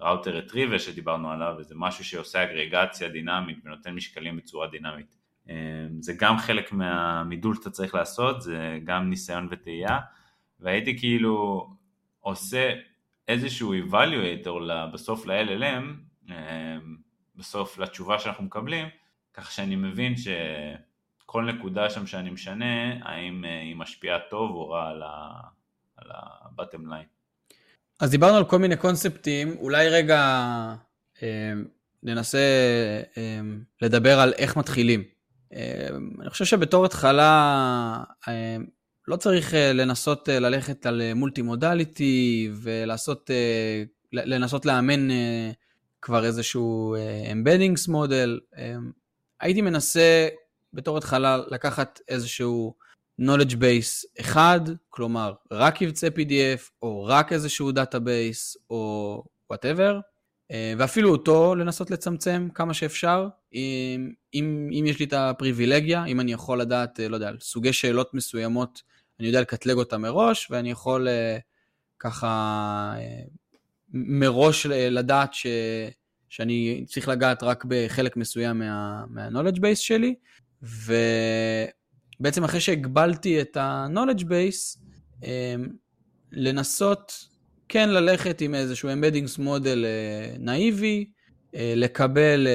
ראוטר 0.00 0.36
רטריבר 0.36 0.78
שדיברנו 0.78 1.30
עליו, 1.30 1.54
איזה 1.58 1.74
משהו 1.78 2.04
שעושה 2.04 2.44
אגרגציה 2.44 3.08
דינמית 3.08 3.58
ונותן 3.64 3.94
משקלים 3.94 4.36
בצורה 4.36 4.66
דינמית. 4.66 5.16
אמ, 5.48 5.54
זה 6.00 6.12
גם 6.18 6.38
חלק 6.38 6.72
מהמידול 6.72 7.54
שאתה 7.54 7.70
צריך 7.70 7.94
לעשות, 7.94 8.42
זה 8.42 8.78
גם 8.84 9.10
ניסיון 9.10 9.48
וטעייה, 9.50 9.98
והייתי 10.60 10.98
כאילו 10.98 11.66
עושה 12.20 12.72
איזשהו 13.30 13.74
evaluator 13.74 14.72
בסוף 14.92 15.26
ל-LLM, 15.26 15.84
אמ, 16.28 16.96
בסוף 17.36 17.78
לתשובה 17.78 18.18
שאנחנו 18.18 18.44
מקבלים, 18.44 18.86
כך 19.34 19.52
שאני 19.52 19.76
מבין 19.76 20.14
שכל 20.16 21.44
נקודה 21.44 21.90
שם 21.90 22.06
שאני 22.06 22.30
משנה, 22.30 22.92
האם 23.02 23.44
אה, 23.44 23.60
היא 23.60 23.76
משפיעה 23.76 24.18
טוב 24.30 24.50
או 24.50 24.68
רע 24.70 24.88
על 25.96 26.10
ה-bottom 26.10 26.82
line. 26.90 27.08
אז 28.00 28.10
דיברנו 28.10 28.36
על 28.36 28.44
כל 28.44 28.58
מיני 28.58 28.76
קונספטים, 28.76 29.56
אולי 29.58 29.88
רגע 29.88 30.20
אה, 31.22 31.52
ננסה 32.02 32.38
אה, 33.16 33.40
לדבר 33.82 34.20
על 34.20 34.32
איך 34.38 34.56
מתחילים. 34.56 35.04
אני 36.20 36.30
חושב 36.30 36.44
שבתור 36.44 36.84
התחלה, 36.84 38.04
לא 39.10 39.16
צריך 39.16 39.54
אה, 39.54 39.72
לנסות 39.72 40.28
אה, 40.28 40.38
ללכת 40.38 40.86
על 40.86 41.02
multi 41.14 41.42
modality 41.42 42.50
ולעשות, 42.62 43.30
אה, 43.30 43.82
לנסות 44.12 44.66
לאמן 44.66 45.08
כבר 46.02 46.24
איזשהו 46.24 46.96
embeddings 47.32 47.88
model. 47.88 48.40
הייתי 49.40 49.60
מנסה 49.60 50.28
בתור 50.72 50.98
התחלה 50.98 51.38
לקחת 51.50 52.00
איזשהו 52.08 52.74
knowledge 53.20 53.52
base 53.54 54.20
אחד, 54.20 54.60
כלומר 54.88 55.32
רק 55.50 55.78
קבצי 55.78 56.06
PDF 56.06 56.70
או 56.82 57.04
רק 57.04 57.32
איזשהו 57.32 57.72
database 57.72 58.56
או 58.70 59.24
whatever, 59.52 59.94
ואפילו 60.78 61.10
אותו 61.10 61.54
לנסות 61.54 61.90
לצמצם 61.90 62.48
כמה 62.54 62.74
שאפשר, 62.74 63.28
אם, 63.54 64.12
אם, 64.34 64.70
אם 64.72 64.84
יש 64.86 64.98
לי 64.98 65.04
את 65.04 65.12
הפריבילגיה, 65.12 66.04
אם 66.04 66.20
אני 66.20 66.32
יכול 66.32 66.60
לדעת, 66.60 67.00
לא 67.08 67.16
יודע, 67.16 67.28
על 67.28 67.36
סוגי 67.40 67.72
שאלות 67.72 68.14
מסוימות 68.14 68.82
אני 69.20 69.28
יודע 69.28 69.40
לקטלג 69.40 69.76
אותה 69.76 69.98
מראש, 69.98 70.50
ואני 70.50 70.70
יכול 70.70 71.08
uh, 71.08 71.40
ככה 71.98 72.94
uh, 72.96 73.30
מראש 73.92 74.66
לדעת 74.66 75.34
ש, 75.34 75.46
שאני 76.28 76.84
צריך 76.88 77.08
לגעת 77.08 77.42
רק 77.42 77.64
בחלק 77.68 78.16
מסוים 78.16 78.58
מה, 78.58 79.04
מה-knowledge 79.08 79.56
base 79.58 79.74
שלי, 79.74 80.14
ובעצם 80.62 82.44
אחרי 82.44 82.60
שהגבלתי 82.60 83.40
את 83.40 83.56
ה-knowledge 83.56 84.22
base, 84.22 84.78
לנסות 86.32 87.28
כן 87.68 87.88
ללכת 87.88 88.40
עם 88.40 88.54
איזשהו 88.54 88.88
embeddings 88.88 89.42
מודל 89.42 89.84
נאיבי, 90.38 91.10
לקבל, 91.54 92.46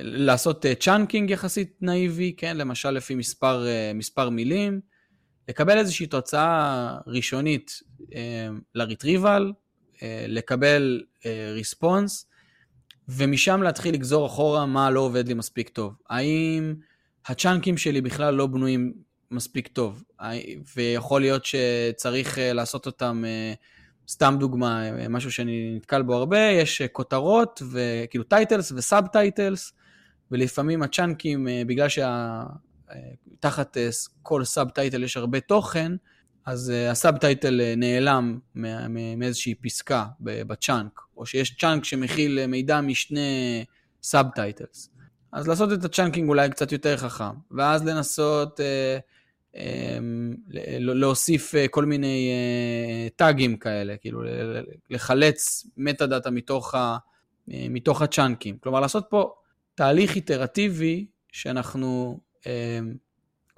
לעשות 0.00 0.66
chunking 0.80 1.30
יחסית 1.30 1.72
נאיבי, 1.80 2.34
כן, 2.36 2.56
למשל 2.56 2.90
לפי 2.90 3.14
מספר, 3.14 3.66
מספר 3.94 4.30
מילים, 4.30 4.80
לקבל 5.48 5.78
איזושהי 5.78 6.06
תוצאה 6.06 6.98
ראשונית 7.06 7.80
אה, 8.14 8.48
ל 8.74 8.81
retrieval, 8.81 9.52
אה, 10.02 10.24
לקבל 10.28 11.02
response, 11.52 12.26
אה, 12.30 12.36
ומשם 13.08 13.62
להתחיל 13.62 13.94
לגזור 13.94 14.26
אחורה 14.26 14.66
מה 14.66 14.90
לא 14.90 15.00
עובד 15.00 15.28
לי 15.28 15.34
מספיק 15.34 15.68
טוב. 15.68 15.94
האם 16.10 16.74
ה 17.26 17.32
chunkים 17.32 17.76
שלי 17.76 18.00
בכלל 18.00 18.34
לא 18.34 18.46
בנויים 18.46 18.92
מספיק 19.30 19.68
טוב, 19.68 20.04
ויכול 20.76 21.20
להיות 21.20 21.44
שצריך 21.44 22.38
לעשות 22.42 22.86
אותם, 22.86 23.24
סתם 24.08 24.36
דוגמה, 24.40 25.08
משהו 25.08 25.32
שאני 25.32 25.76
נתקל 25.76 26.02
בו 26.02 26.14
הרבה, 26.14 26.38
יש 26.38 26.82
כותרות, 26.82 27.62
וכאילו 27.72 28.24
titles 28.24 28.72
ו 28.72 28.81
sub 28.81 29.06
titles, 29.06 29.72
ולפעמים 30.30 30.82
הצ'אנקים, 30.82 31.48
בגלל 31.66 31.88
שה... 31.88 32.42
תחת 33.40 33.76
אה, 33.76 33.88
כל 34.22 34.44
sub 34.44 34.70
title 34.70 35.04
יש 35.04 35.16
הרבה 35.16 35.40
תוכן, 35.40 35.92
אז 36.46 36.70
אה, 36.70 36.90
ה 36.90 36.97
sub 36.97 37.16
title 37.16 37.60
אה, 37.60 37.74
נעלם 37.76 38.38
מאיזושהי 39.18 39.54
פסקה 39.54 40.06
ב 40.20 40.31
chunk, 40.31 41.00
או 41.16 41.26
שיש 41.26 41.56
chunk 41.56 41.84
שמכיל 41.84 42.46
מידע 42.46 42.80
משני 42.80 43.64
sub 44.02 44.26
titles. 44.34 44.90
אז 45.32 45.48
לעשות 45.48 45.72
את 45.72 45.84
ה 45.84 45.89
chunking 45.89 46.28
אולי 46.28 46.50
קצת 46.50 46.72
יותר 46.72 46.96
חכם, 46.96 47.34
ואז 47.50 47.86
לנסות 47.86 48.60
אה, 48.60 48.98
אה, 49.56 49.98
להוסיף 50.78 51.54
כל 51.70 51.84
מיני 51.84 52.30
אה, 52.30 53.08
טאגים 53.16 53.56
כאלה, 53.56 53.96
כאילו 53.96 54.22
לחלץ 54.90 55.66
meta 55.76 56.06
data 56.06 56.30
מתוך, 56.30 56.74
ה, 56.74 56.96
מתוך 57.48 58.02
הצ'אנקים. 58.02 58.58
כלומר, 58.58 58.80
לעשות 58.80 59.06
פה 59.10 59.34
תהליך 59.74 60.14
איטרטיבי 60.14 61.06
שאנחנו 61.32 62.20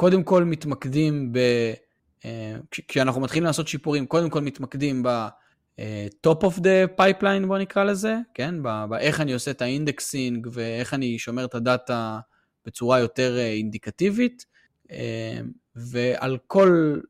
קודם 0.00 0.22
כל 0.22 0.44
מתמקדים 0.44 1.32
כשאנחנו 2.88 3.20
מתחילים 3.20 3.44
לעשות 3.44 3.68
שיפורים, 3.68 4.06
קודם 4.06 4.30
כל 4.30 4.40
מתמקדים 4.40 5.02
ב... 5.02 5.28
top 6.26 6.40
of 6.42 6.58
the 6.58 7.00
pipeline 7.00 7.46
בוא 7.46 7.58
נקרא 7.58 7.84
לזה, 7.84 8.16
כן? 8.34 8.54
באיך 8.88 9.20
אני 9.20 9.32
עושה 9.32 9.50
את 9.50 9.62
ה 9.62 9.72
indexing 9.72 10.48
ואיך 10.52 10.94
אני 10.94 11.18
שומר 11.18 11.44
את 11.44 11.54
ה 11.54 11.67
data 11.67 12.20
בצורה 12.66 12.98
יותר 12.98 13.38
אינדיקטיבית, 13.38 14.46
ועל 15.76 16.38
כל, 16.46 17.00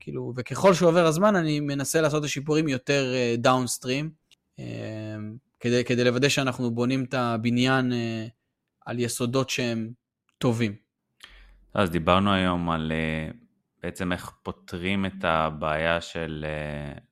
כאילו, 0.00 0.32
וככל 0.36 0.74
שעובר 0.74 1.06
הזמן 1.06 1.36
אני 1.36 1.60
מנסה 1.60 2.00
לעשות 2.00 2.20
את 2.20 2.24
השיפורים 2.24 2.68
יותר 2.68 3.14
דאונסטרים, 3.38 4.10
כדי, 5.60 5.84
כדי 5.84 6.04
לוודא 6.04 6.28
שאנחנו 6.28 6.70
בונים 6.70 7.04
את 7.04 7.14
הבניין 7.14 7.92
על 8.86 9.00
יסודות 9.00 9.50
שהם 9.50 9.90
טובים. 10.38 10.87
אז 11.74 11.90
דיברנו 11.90 12.32
היום 12.32 12.70
על 12.70 12.92
בעצם 13.82 14.12
איך 14.12 14.30
פותרים 14.42 15.06
את 15.06 15.24
הבעיה 15.24 16.00
של 16.00 16.46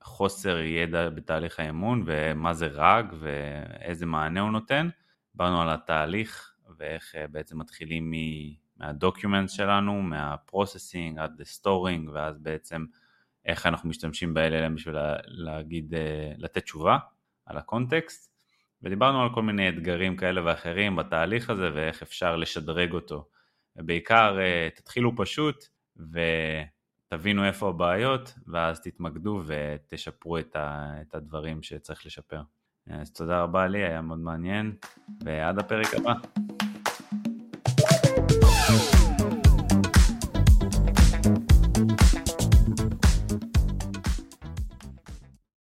חוסר 0.03 0.59
ידע 0.59 1.11
בתהליך 1.11 1.61
האמון 1.61 2.03
ומה 2.07 2.55
זה 2.55 2.67
רג 2.67 3.05
ואיזה 3.19 4.07
מענה 4.07 4.41
הוא 4.41 4.51
נותן. 4.51 4.89
דיברנו 5.33 5.63
על 5.63 5.71
התהליך 5.71 6.53
ואיך 6.79 7.15
בעצם 7.31 7.59
מתחילים 7.59 8.13
מה 8.77 8.92
document 8.92 9.51
שלנו, 9.51 10.03
מה 10.03 10.22
processing 10.22 11.19
עד 11.19 11.41
ל 11.41 11.50
storing 11.50 12.11
ואז 12.13 12.39
בעצם 12.39 12.87
איך 13.45 13.67
אנחנו 13.67 13.89
משתמשים 13.89 14.35
ב-LLM 14.35 14.75
בשביל 14.75 14.97
להגיד, 15.27 15.95
לתת 16.39 16.63
תשובה 16.63 16.99
על 17.47 17.57
ה 17.57 17.66
context 17.66 18.33
ודיברנו 18.83 19.23
על 19.23 19.35
כל 19.35 19.43
מיני 19.43 19.69
אתגרים 19.69 20.17
כאלה 20.17 20.45
ואחרים 20.45 20.97
בתהליך 20.97 21.51
הזה 21.51 21.71
ואיך 21.75 22.03
אפשר 22.03 22.37
לשדרג 22.37 22.93
אותו. 22.93 23.29
ובעיקר 23.77 24.39
תתחילו 24.75 25.13
פשוט 25.17 25.65
ותבינו 27.13 27.45
איפה 27.45 27.69
הבעיות 27.69 28.35
ואז 28.47 28.81
תתמקדו 28.81 29.43
ותשפרו 29.47 30.39
את 30.39 31.15
הדברים 31.15 31.63
שצריך 31.63 32.07
לשפר. 32.07 32.41
אז 32.91 33.13
תודה 33.13 33.43
רבה 33.43 33.67
לי, 33.67 33.79
היה 33.79 34.01
מאוד 34.01 34.19
מעניין 34.19 34.77
ועד 35.25 35.59
הפרק 35.59 35.95
הבא. 35.95 36.13